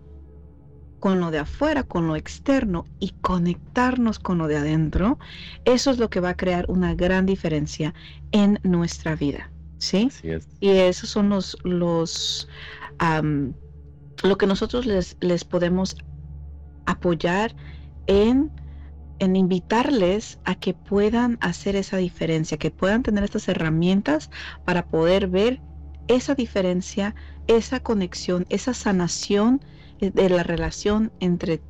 [0.98, 5.18] con lo de afuera, con lo externo y conectarnos con lo de adentro,
[5.64, 7.94] eso es lo que va a crear una gran diferencia
[8.32, 9.50] en nuestra vida.
[9.78, 10.10] ¿Sí?
[10.58, 12.48] Y esos son los, los
[14.22, 15.96] lo que nosotros les, les podemos
[16.86, 17.54] apoyar
[18.06, 18.50] en,
[19.18, 24.30] en invitarles a que puedan hacer esa diferencia, que puedan tener estas herramientas
[24.64, 25.60] para poder ver
[26.08, 27.14] esa diferencia,
[27.46, 29.60] esa conexión, esa sanación
[30.00, 31.62] eh, de la relación entre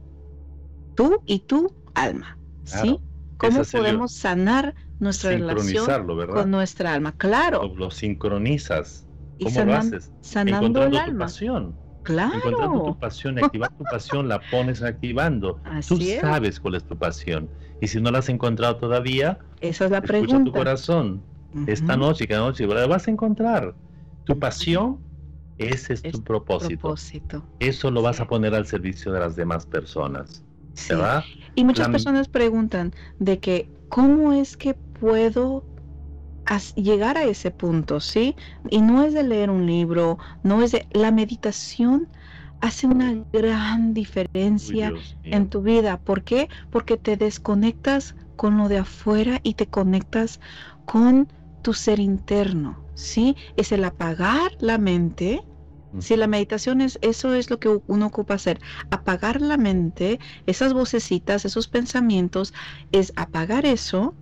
[0.95, 2.39] tú y tu alma.
[2.65, 2.99] ¿Sí?
[3.37, 5.87] ¿Cómo podemos sanar nuestra relación
[6.27, 7.13] con nuestra alma?
[7.17, 7.73] Claro.
[7.77, 9.07] Lo, sincronizas.
[9.43, 10.11] ¿Cómo lo haces?
[10.21, 11.27] Sanando el alma.
[11.27, 11.86] Tu pasión.
[12.07, 12.37] Claro.
[12.37, 15.59] Encontrando tu pasión, activar tu pasión, la pones activando.
[15.89, 17.51] Tú sabes cuál es tu pasión.
[17.81, 21.23] Y si no la has encontrado todavía, esa es la escucha tu corazón.
[21.67, 23.75] Esta noche, cada noche, vas a encontrar.
[24.25, 24.99] Tu pasión
[25.59, 26.95] ese es, tu propósito.
[27.59, 30.45] Eso lo vas a poner al servicio de las demás personas.
[31.55, 35.65] Y muchas personas preguntan de que, ¿cómo es que puedo
[36.77, 38.01] llegar a ese punto?
[38.01, 38.37] ¿Sí?
[38.71, 40.87] Y no es de leer un libro, no es de...
[40.93, 42.09] La meditación
[42.61, 44.95] hace una gran diferencia
[45.31, 45.99] en tu vida.
[46.01, 46.49] ¿Por qué?
[46.71, 50.41] Porque te desconectas con lo de afuera y te conectas
[50.85, 51.29] con
[51.63, 52.87] tu ser interno.
[52.95, 53.37] ¿sí?
[53.57, 55.45] Es el apagar la mente
[55.99, 60.73] Si la meditación es, eso es lo que uno ocupa hacer, apagar la mente, esas
[60.75, 62.53] vocecitas, esos pensamientos,
[62.93, 64.15] es apagar eso,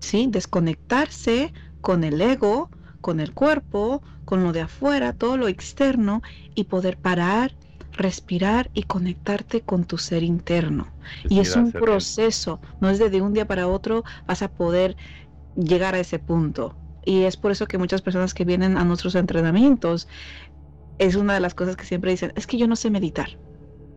[0.00, 0.26] ¿sí?
[0.28, 1.52] Desconectarse
[1.82, 2.70] con el ego,
[3.02, 6.22] con el cuerpo, con lo de afuera, todo lo externo
[6.54, 7.54] y poder parar,
[7.92, 10.88] respirar y conectarte con tu ser interno.
[11.28, 14.96] y es un proceso, no es de, un día para otro vas a poder
[15.56, 16.74] llegar a ese punto.
[17.04, 20.08] Y es por eso que muchas personas que vienen a nuestros entrenamientos,
[20.98, 23.38] es una de las cosas que siempre dicen, es que yo no sé meditar.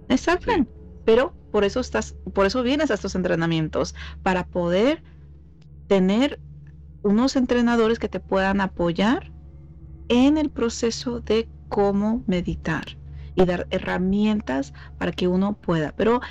[0.09, 0.51] Exacto.
[1.05, 5.03] Pero por eso estás, por eso vienes a estos entrenamientos, para poder
[5.87, 6.39] tener
[7.05, 9.31] unos entrenadores que te puedan apoyar
[10.09, 12.97] en el proceso de cómo meditar
[13.35, 15.93] y dar herramientas para que uno pueda.
[15.95, 16.21] Pero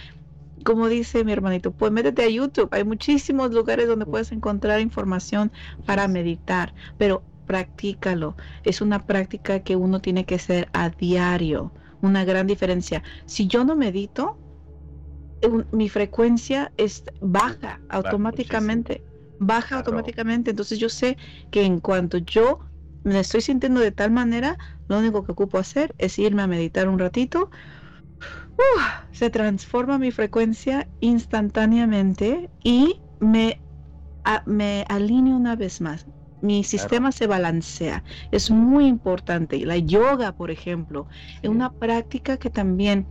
[0.64, 2.68] como dice mi hermanito, pues métete a YouTube.
[2.72, 5.52] Hay muchísimos lugares donde puedes encontrar información
[5.86, 8.34] para meditar, pero practícalo.
[8.64, 11.72] Es una práctica que uno tiene que hacer a diario.
[12.02, 13.04] Una gran diferencia.
[13.26, 14.36] Si yo no medito,
[15.70, 19.04] mi frecuencia es baja automáticamente.
[19.38, 20.50] Baja automáticamente.
[20.50, 21.16] Entonces yo sé
[21.50, 22.60] que en cuanto yo
[23.02, 24.56] me estoy sintiendo de tal manera,
[24.88, 27.50] lo único que ocupo hacer es irme a meditar un ratito.
[29.10, 33.62] se transforma mi frecuencia instantáneamente y me,
[34.46, 36.06] me alineo una vez más.
[36.40, 38.04] Mi sistema se balancea.
[38.30, 39.64] Es muy importante.
[39.66, 41.08] La yoga, por ejemplo,
[41.42, 43.10] es una práctica que también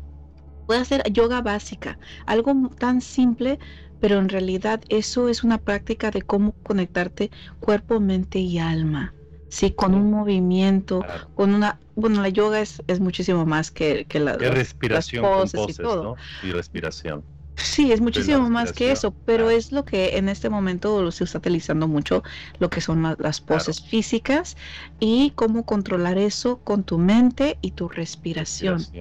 [0.66, 3.60] puede ser yoga básica, algo tan simple,
[4.04, 7.32] pero en realidad eso es una práctica de cómo conectarte
[7.62, 9.14] cuerpo, mente y alma.
[9.48, 11.80] Sí, con un movimiento, con una...
[11.96, 15.24] Bueno, la yoga es, es muchísimo más que, que la, respiración
[15.70, 16.18] y todo.
[16.44, 17.24] Y respiración.
[17.56, 21.38] Sí, es muchísimo más que eso, pero es lo que en este momento se está
[21.38, 22.24] utilizando mucho,
[22.60, 24.58] lo que son las poses físicas
[25.00, 28.82] y cómo controlar eso con tu mente y tu respiración.
[28.92, 29.00] Y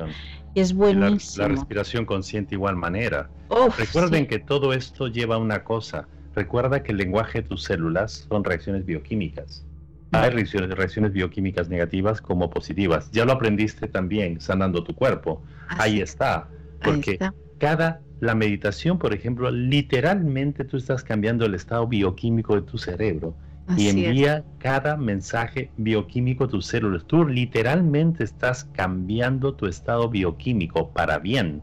[0.55, 1.49] es buenísimo.
[1.49, 3.31] La, respiración consciente igual manera.
[3.79, 6.09] Recuerden que todo esto lleva a una cosa.
[6.35, 9.67] Recuerda que el lenguaje de tus células son reacciones bioquímicas.
[10.13, 13.11] Hay reacciones, bioquímicas negativas como positivas.
[13.13, 15.43] Ya lo aprendiste también sanando tu cuerpo.
[15.69, 16.49] Ahí está.
[16.83, 17.19] Porque
[17.59, 23.35] cada, la meditación, por ejemplo, literalmente tú estás cambiando el estado bioquímico de tu cerebro
[23.77, 27.05] y envía cada mensaje bioquímico a tus células.
[27.05, 31.63] Tú literalmente estás cambiando tu estado bioquímico para bien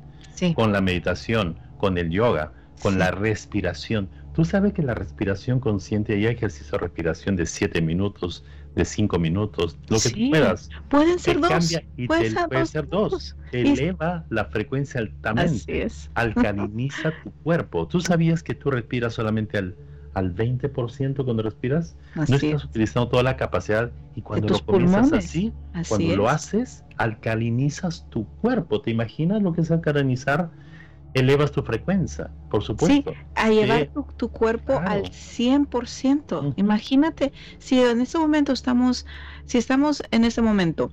[0.55, 4.09] con la meditación, con el yoga, con la respiración.
[4.33, 8.45] Tú sabes que la respiración consciente, hay ejercicio de respiración de 7 minutos,
[8.75, 10.69] de 5 minutos, lo que tú puedas.
[10.87, 11.71] Pueden ser dos.
[11.97, 12.31] Y puede,
[12.65, 13.35] ser, dos.
[13.51, 15.87] Eleva la frecuencia altamente.
[16.13, 17.87] Alcaliniza tu cuerpo.
[17.87, 19.75] ¿Tú sabías que tú respiras solamente al,
[20.19, 21.95] al 20% cuando respiras?
[22.15, 25.53] no estás utilizando toda la capacidad y cuando lo comienzas así,
[25.87, 28.81] cuando lo haces, alcalinizas tu cuerpo.
[28.81, 30.51] ¿Te imaginas lo que es alcalinizar?
[31.13, 33.11] elevas tu frecuencia, por supuesto.
[33.11, 36.53] Sí, a llevar tu, cuerpo al 100%.
[36.55, 39.05] Imagínate, si en este momento estamos,
[39.45, 40.91] si estamos en este momento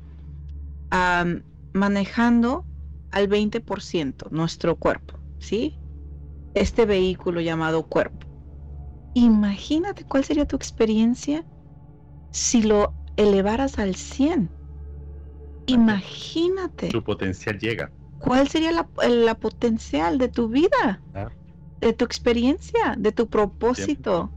[1.72, 2.64] manejando
[3.11, 5.79] al 20% nuestro cuerpo, ¿sí?
[6.55, 8.26] Este vehículo llamado cuerpo.
[9.16, 11.42] Imagínate cuál sería tu experiencia
[12.32, 14.50] si lo elevaras al 100.
[15.64, 16.90] Imagínate.
[16.90, 17.90] Tu potencial llega.
[18.18, 21.00] ¿Cuál sería la, potencial de tu vida?
[21.14, 21.30] Ah.
[21.80, 24.30] De tu experiencia, de tu propósito.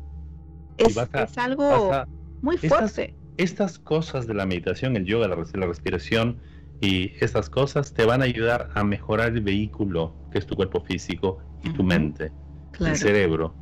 [0.78, 0.98] Es,
[1.36, 2.06] algo
[2.42, 3.18] muy fuerte.
[3.36, 6.40] Estas, cosas de la meditación, el yoga, la, respiración
[6.80, 10.80] y estas cosas te van a ayudar a mejorar el vehículo que es tu cuerpo
[10.80, 12.32] físico y tu mente,
[12.80, 13.54] el cerebro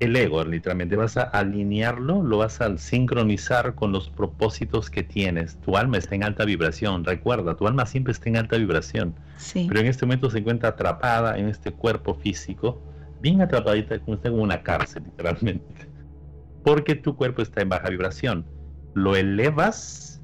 [0.00, 0.96] el ego, literalmente.
[0.96, 5.56] Vas a alinearlo, lo vas a sincronizar con los propósitos que tienes.
[5.60, 7.04] Tu alma está en alta vibración.
[7.04, 9.14] Recuerda, tu alma siempre está en alta vibración.
[9.52, 12.80] Pero en este momento se encuentra atrapada en este cuerpo físico,
[13.20, 15.88] bien atrapadita, como está en una cárcel, literalmente.
[16.64, 18.44] Porque tu cuerpo está en baja vibración.
[18.94, 20.20] Lo elevas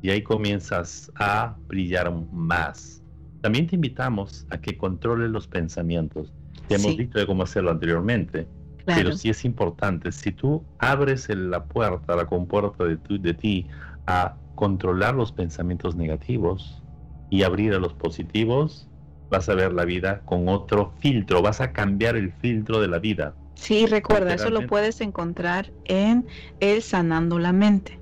[0.00, 3.02] y ahí comienzas a brillar más.
[3.40, 6.32] También te invitamos a que controles los pensamientos.
[6.66, 8.46] Te hemos dicho de cómo hacerlo anteriormente
[8.94, 13.68] pero sí es importante, si tú abres la puerta, la compuerta de, de ti
[14.06, 16.82] a controlar los pensamientos negativos
[17.30, 18.88] y abrir a los positivos,
[19.30, 22.98] vas a ver la vida con otro filtro, vas a cambiar el filtro de la
[22.98, 23.34] vida.
[23.54, 26.26] Sí, recuerda, eso lo puedes encontrar en
[26.60, 27.98] el Sanando la Mente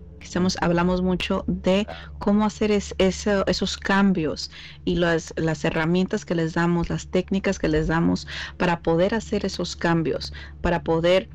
[0.61, 1.87] hablamos mucho de
[2.19, 4.51] cómo hacer esos cambios
[4.85, 9.45] y las, las herramientas que les damos, las técnicas que les damos para poder hacer
[9.47, 11.29] esos cambios, para poder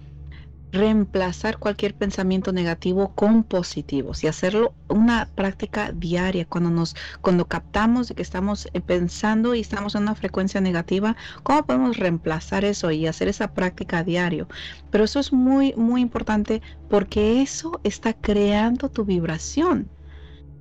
[0.72, 6.46] reemplazar cualquier pensamiento negativo con positivos y hacerlo una práctica diaria.
[6.46, 11.16] Cuando nos cuando captamos de que estamos eh, pensando y estamos en una frecuencia negativa
[11.44, 14.48] cómo podemos reemplazar eso y hacer esa práctica a diario
[14.92, 19.90] pero eso es muy muy importante porque eso está creando tu vibración.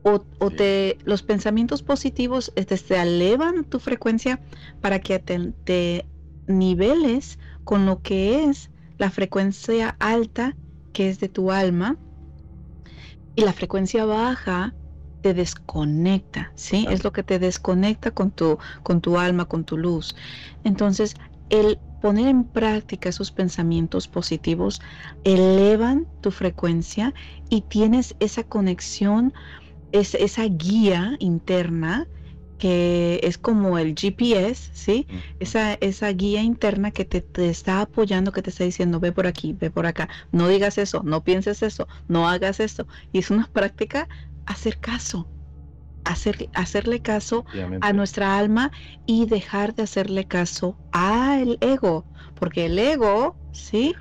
[0.03, 0.19] O,
[0.51, 4.41] te los pensamientos positivos este, te, elevan tu frecuencia
[4.81, 6.07] para que te
[6.47, 10.57] niveles con lo que es la frecuencia alta
[10.93, 11.99] que es de tu alma
[13.35, 14.77] y la frecuencia baja
[15.21, 16.87] te desconecta, ¿sí?
[16.91, 20.15] Es lo que te desconecta con tu, con tu alma, con tu luz.
[20.65, 21.15] Entonces,
[21.49, 24.81] el poner en práctica esos pensamientos positivos
[25.25, 27.15] elevan tu frecuencia
[27.49, 29.33] y tienes esa conexión,
[29.93, 32.09] esa guía interna
[32.61, 35.07] que es como el GPS, ¿sí?
[35.39, 39.55] Esa, esa guía interna que te, está apoyando, que te está diciendo, ve por aquí,
[39.55, 42.87] ve por acá, no digas eso, no pienses eso, no hagas esto.
[43.13, 44.09] Y es una práctica
[44.45, 45.27] hacer caso,
[46.05, 47.47] hacer, hacerle caso
[47.81, 48.71] a nuestra alma
[49.07, 52.05] y dejar de hacerle caso al ego,
[52.35, 53.95] porque el ego, ¿sí?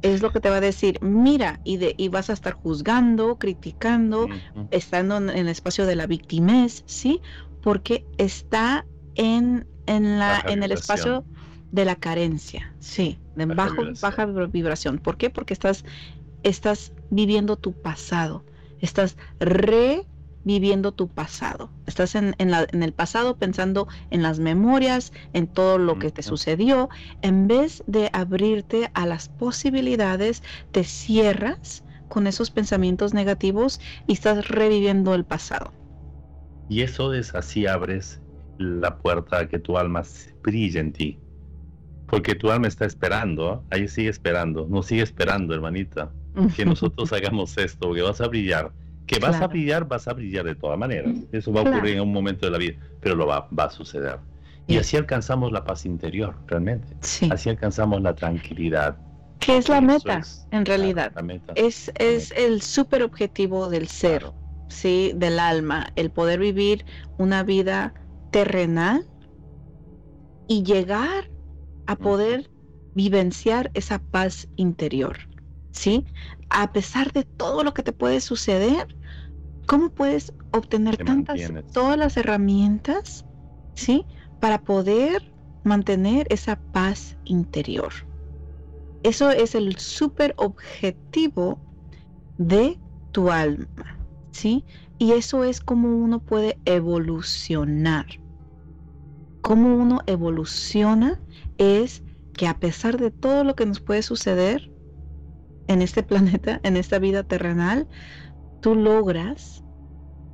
[0.00, 3.36] es lo que te va a decir, mira, y, de, y vas a estar juzgando,
[3.36, 4.28] criticando,
[4.70, 7.22] estando en, el espacio de la victimez, ¿sí?
[7.64, 8.84] Porque está
[9.14, 11.24] en, en, la, en el espacio
[11.72, 14.00] de la carencia, sí, de baja bajo, vibración.
[14.02, 14.98] baja vibración.
[14.98, 15.30] ¿Por qué?
[15.30, 15.82] Porque estás,
[16.42, 18.44] estás viviendo tu pasado,
[18.80, 25.14] estás reviviendo tu pasado, estás en, en, la, en, el pasado pensando en las memorias,
[25.32, 26.90] en todo lo que te sucedió,
[27.22, 34.48] en vez de abrirte a las posibilidades, te cierras con esos pensamientos negativos y estás
[34.48, 35.72] reviviendo el pasado.
[36.68, 38.20] Y eso es así abres
[38.58, 40.02] la puerta a que tu alma
[40.42, 41.18] brille en ti.
[42.06, 46.10] Porque tu alma está esperando, ahí sigue esperando, no sigue esperando, hermanita,
[46.54, 48.72] que nosotros hagamos esto, que vas a brillar.
[49.06, 51.14] Que vas a brillar, vas a brillar de todas maneras.
[51.30, 53.70] Eso va a ocurrir en un momento de la vida, pero lo va, va a
[53.70, 54.18] suceder.
[54.66, 56.88] Y así alcanzamos la paz interior, realmente.
[57.30, 58.96] Así alcanzamos la tranquilidad.
[59.40, 61.12] ¿Qué es la meta, en realidad?
[61.54, 64.24] Es, es el super objetivo del ser.
[64.68, 65.12] ¿Sí?
[65.14, 66.84] del alma, el poder vivir
[67.16, 67.94] una vida
[68.30, 69.06] terrenal
[70.46, 71.30] y llegar
[71.86, 72.50] a poder
[72.94, 75.18] vivenciar esa paz interior,
[75.72, 76.06] ¿sí?
[76.48, 78.96] A pesar de todo lo que te puede suceder,
[79.66, 83.26] ¿cómo puedes obtener tantas, todas las herramientas,
[83.74, 84.06] ¿sí?
[84.38, 87.92] Para poder mantener esa paz interior.
[89.02, 91.60] Eso es el super objetivo
[92.36, 92.80] de
[93.12, 93.93] tu alma.
[94.34, 94.64] ¿Sí?
[94.98, 98.06] Y eso es como uno puede evolucionar.
[99.40, 101.20] Cómo uno evoluciona
[101.58, 104.70] es que a pesar de todo lo que nos puede suceder
[105.68, 107.88] en este planeta, en esta vida terrenal,
[108.60, 109.64] tú logras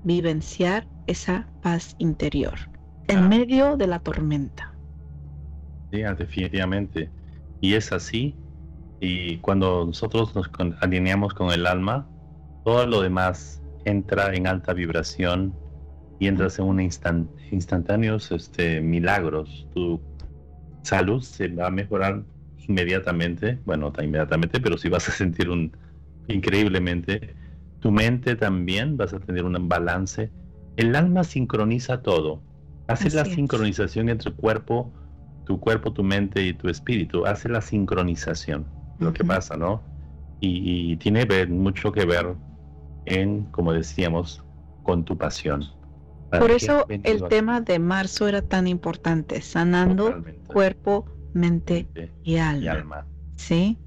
[0.02, 2.58] vivenciar esa paz interior
[3.06, 4.74] en medio de la tormenta.
[5.92, 7.12] Sí, definitivamente.
[7.60, 8.38] Y es así.
[9.00, 12.08] Y cuando nosotros nos alineamos con el alma,
[12.64, 15.54] todo lo demás entra en alta vibración
[16.18, 19.66] y entras en un instant, instantáneos este, milagros.
[19.74, 20.00] Tu
[20.82, 22.22] salud se va a mejorar
[22.68, 25.72] inmediatamente, bueno, no inmediatamente, pero sí vas a sentir un
[26.28, 27.34] increíblemente.
[27.80, 30.30] Tu mente también vas a tener un balance.
[30.76, 32.42] El alma sincroniza todo.
[32.86, 34.92] Hace la sincronización entre cuerpo,
[35.46, 37.24] tu cuerpo, tu mente y tu espíritu.
[37.24, 38.66] Hace la sincronización.
[38.98, 39.82] Lo que pasa, ¿no?
[40.40, 42.34] Y, y tiene mucho que ver
[43.06, 44.44] en, como decíamos,
[44.82, 45.64] con tu pasión.
[46.30, 51.88] Por eso el tema de marzo era tan importante, sanando cuerpo, mente
[52.22, 53.06] y alma.
[53.36, 53.78] ¿Sí?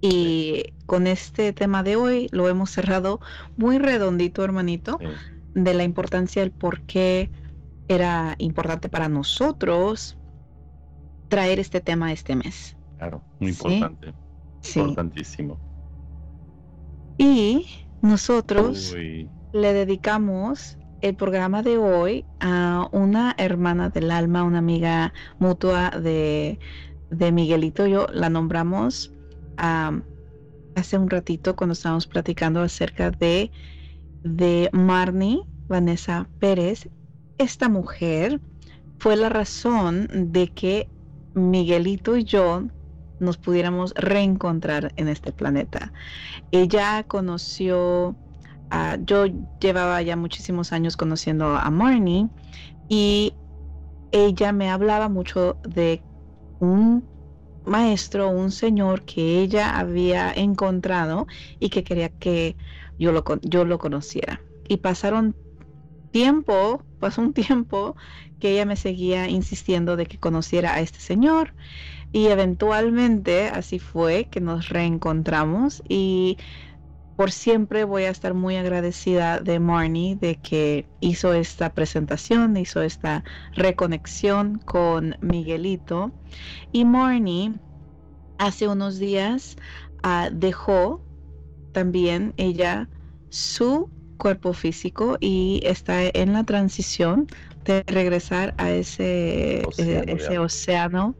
[0.00, 3.20] Y con este tema de hoy lo hemos cerrado
[3.56, 4.98] muy redondito, hermanito,
[5.54, 7.30] de la importancia del por qué
[7.88, 10.18] era importante para nosotros
[11.28, 12.76] traer este tema este mes.
[12.98, 14.12] Claro, muy importante.
[14.74, 15.58] Importantísimo.
[17.18, 17.66] Y
[18.04, 25.90] nosotros le dedicamos el programa de hoy a una hermana del alma, una amiga mutua
[25.90, 26.58] de,
[27.10, 27.86] de Miguelito.
[27.86, 29.12] Yo la nombramos
[29.56, 33.50] hace un ratito cuando estábamos platicando acerca de,
[34.22, 36.88] de Marnie Vanessa Pérez.
[37.38, 38.40] Esta mujer
[38.98, 40.88] fue la razón de que
[41.34, 42.64] Miguelito y yo
[43.20, 45.92] nos pudiéramos reencontrar en este planeta.
[46.52, 48.16] Ella conoció,
[49.04, 49.26] yo
[49.60, 52.28] llevaba ya muchísimos años conociendo a Marnie
[52.88, 53.34] y
[54.12, 56.02] ella me hablaba mucho de
[56.60, 57.04] un
[57.64, 61.26] maestro, un señor que ella había encontrado
[61.60, 62.56] y que quería que
[62.98, 64.40] yo lo, yo lo conociera.
[64.68, 65.34] Y pasaron
[66.10, 67.96] tiempo, pasó un tiempo
[68.38, 71.54] que ella me seguía insistiendo de que conociera a este señor
[72.14, 76.38] y eventualmente así fue que nos reencontramos y
[77.16, 82.82] por siempre voy a estar muy agradecida de Marnie de que hizo esta presentación, hizo
[82.82, 86.12] esta reconexión con Miguelito.
[86.70, 87.54] Y Marnie
[88.38, 89.56] hace unos días
[90.04, 91.00] ah, dejó
[91.72, 92.88] también ella
[93.28, 97.26] su cuerpo físico y está en la transición
[97.64, 101.16] de regresar a ese océano, eh, ese océano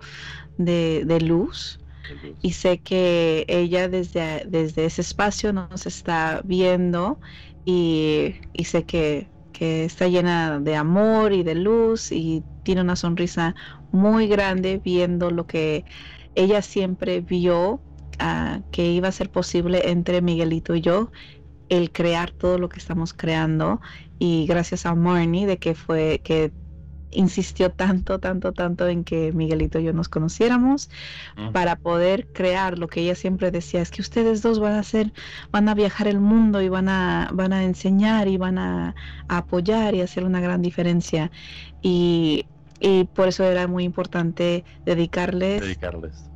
[0.58, 1.78] de, de luz.
[2.42, 7.18] Y sé que ella desde, desde ese espacio nos está viendo
[7.64, 8.34] y,
[8.64, 9.28] sé que,
[9.58, 13.54] está llena de amor y de luz y tiene una sonrisa
[13.92, 15.84] muy grande viendo lo que
[16.34, 17.80] ella siempre vio
[18.18, 21.10] ah, que iba a ser posible entre Miguelito y yo
[21.70, 23.80] el crear todo lo que estamos creando.
[24.18, 26.52] Y gracias a Marnie de que fue que
[27.14, 30.90] insistió tanto, tanto, tanto en que Miguelito y yo nos conociéramos
[31.52, 35.12] para poder crear lo que ella siempre decía, es que ustedes dos van a hacer,
[35.50, 38.94] van a viajar el mundo y van a, van a enseñar y van a,
[39.28, 41.30] apoyar y hacer una gran diferencia.
[41.82, 42.46] Y,
[43.14, 45.78] por eso era muy importante dedicarles,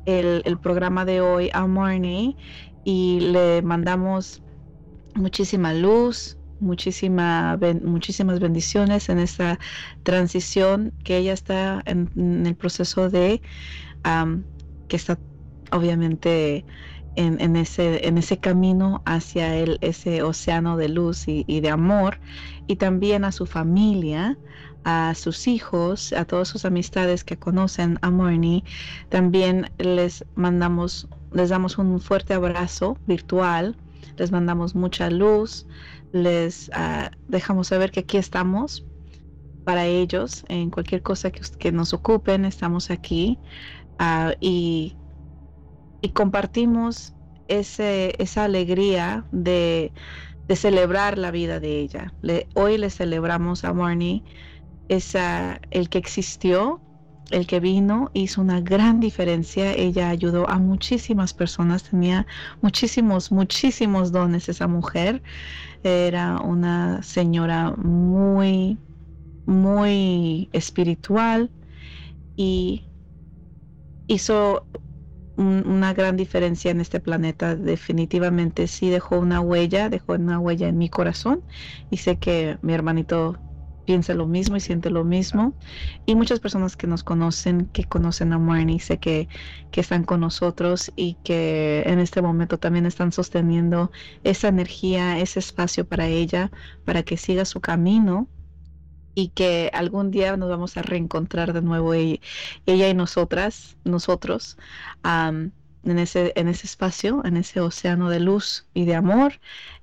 [0.05, 2.35] El, el programa de hoy a Marnie
[2.83, 4.41] y le mandamos
[5.13, 9.59] muchísima luz, muchísima, muchísimas bendiciones en esta
[10.03, 13.41] transición que ella está en, el proceso de,
[14.87, 15.17] que está
[15.71, 16.65] obviamente
[17.15, 22.19] en, ese, en ese camino hacia el, ese océano de luz y, de amor,
[22.67, 24.37] y también a su familia,
[24.85, 28.63] a sus hijos, a todas sus amistades que conocen a Morny,
[29.09, 33.75] también les mandamos, les damos un fuerte abrazo virtual,
[34.17, 35.65] les mandamos mucha luz,
[36.11, 38.85] les ah, dejamos saber que aquí estamos
[39.63, 43.37] para ellos en cualquier cosa que, nos ocupen, estamos aquí
[43.99, 44.95] ah, y,
[46.13, 47.13] compartimos
[47.47, 49.91] ese, esa alegría de,
[50.55, 52.11] celebrar la vida de ella.
[52.55, 54.23] hoy le celebramos a Marnie
[54.87, 56.81] esa, el que existió,
[57.29, 59.73] el que vino, hizo una gran diferencia.
[59.73, 62.25] Ella ayudó a muchísimas personas, tenía
[62.61, 65.21] muchísimos, muchísimos dones esa mujer.
[65.83, 68.79] Era una señora muy,
[69.45, 71.51] muy espiritual
[72.35, 72.89] y
[74.07, 74.67] hizo
[75.37, 77.55] una gran diferencia en este planeta.
[77.55, 81.43] Definitivamente sí dejó una huella, dejó una huella en mi corazón
[81.89, 83.39] y sé que mi hermanito
[83.89, 85.55] piensa lo mismo y siente lo mismo.
[86.05, 89.27] Y muchas personas que nos conocen, que conocen a Marnie, sé que,
[89.71, 93.89] que están con nosotros y que en este momento también están sosteniendo
[94.23, 96.51] esa energía, ese espacio para ella,
[96.85, 98.27] para que siga su camino
[99.15, 102.19] y que algún día nos vamos a reencontrar de nuevo ella,
[102.67, 104.55] y nosotras, nosotros,
[105.03, 105.51] en,
[105.83, 109.39] ese, en ese espacio, en ese océano de luz y de amor,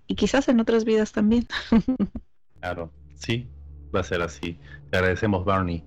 [0.06, 1.48] y quizás en otras vidas también.
[2.58, 3.48] Claro, sí,
[3.96, 4.58] va a ser así.
[4.90, 5.82] Te agradecemos, Barney,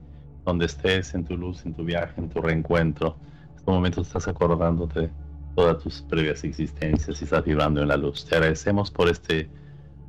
[0.46, 3.18] donde estés, en tu luz, en tu viaje, en tu reencuentro.
[3.52, 5.10] En este momento estás acordándote de
[5.56, 8.26] todas tus previas existencias y estás vibrando en la luz.
[8.26, 9.50] Te agradecemos por este.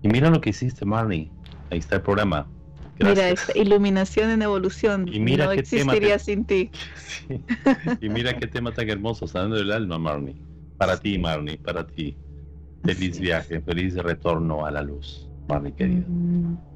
[0.02, 1.30] Y mira lo que hiciste, Barney.
[1.70, 2.46] Ahí está el programa.
[2.98, 5.08] Mira, esta iluminación en evolución.
[5.10, 6.70] Y mira no existiría sin ti.
[8.00, 10.36] Y mira qué tema tan hermoso, saliendo del alma, Marnie.
[10.76, 12.16] Para ti, Marnie, para ti.
[12.84, 16.04] Feliz viaje, feliz retorno a la luz, Marnie querida.
[16.06, 16.69] Mm.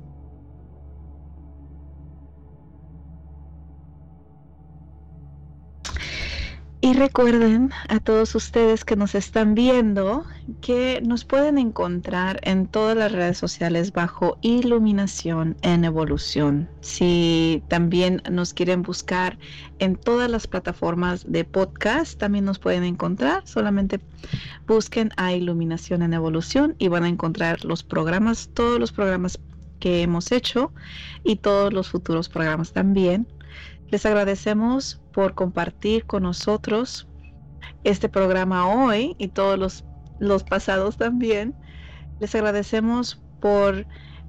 [6.84, 10.26] Y recuerden a todos ustedes que nos están viendo
[10.60, 16.68] que nos pueden encontrar en todas las redes sociales bajo Iluminación en Evolución.
[16.82, 19.38] Si también nos quieren buscar
[19.78, 23.46] en todas las plataformas de podcast, también nos pueden encontrar.
[23.46, 23.98] Solamente
[24.66, 29.40] busquen a Iluminación en Evolución y van a encontrar los programas, todos los programas
[29.80, 30.70] que hemos hecho
[31.24, 33.26] y todos los futuros programas también
[33.90, 37.08] les agradecemos por compartir con nosotros
[37.84, 39.84] este programa hoy y todos los,
[40.18, 41.54] los pasados también.
[42.20, 43.86] Les agradecemos por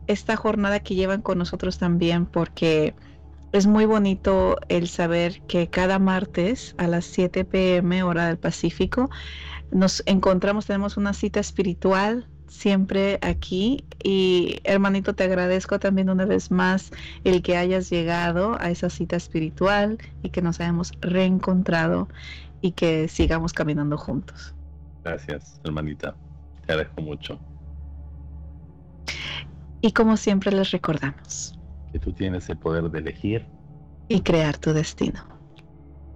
[0.08, 2.96] esta jornada que llevan con nosotros también porque
[3.52, 9.10] es muy bonito el saber que cada martes a las 7 pm hora del Pacífico
[9.72, 16.52] nos encontramos, tenemos una cita espiritual siempre aquí y hermanito te agradezco también una vez
[16.52, 16.92] más
[17.24, 22.08] el que hayas llegado a esa cita espiritual y que nos hayamos reencontrado
[22.62, 24.56] y que sigamos caminando juntos.
[25.04, 26.16] Gracias, hermanita.
[26.66, 27.40] Te agradezco mucho.
[29.82, 31.60] Y como siempre les recordamos.
[31.92, 33.46] Que tú tienes el poder de elegir.
[34.08, 35.24] Y crear tu destino.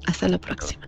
[0.07, 0.88] Hasta la próxima.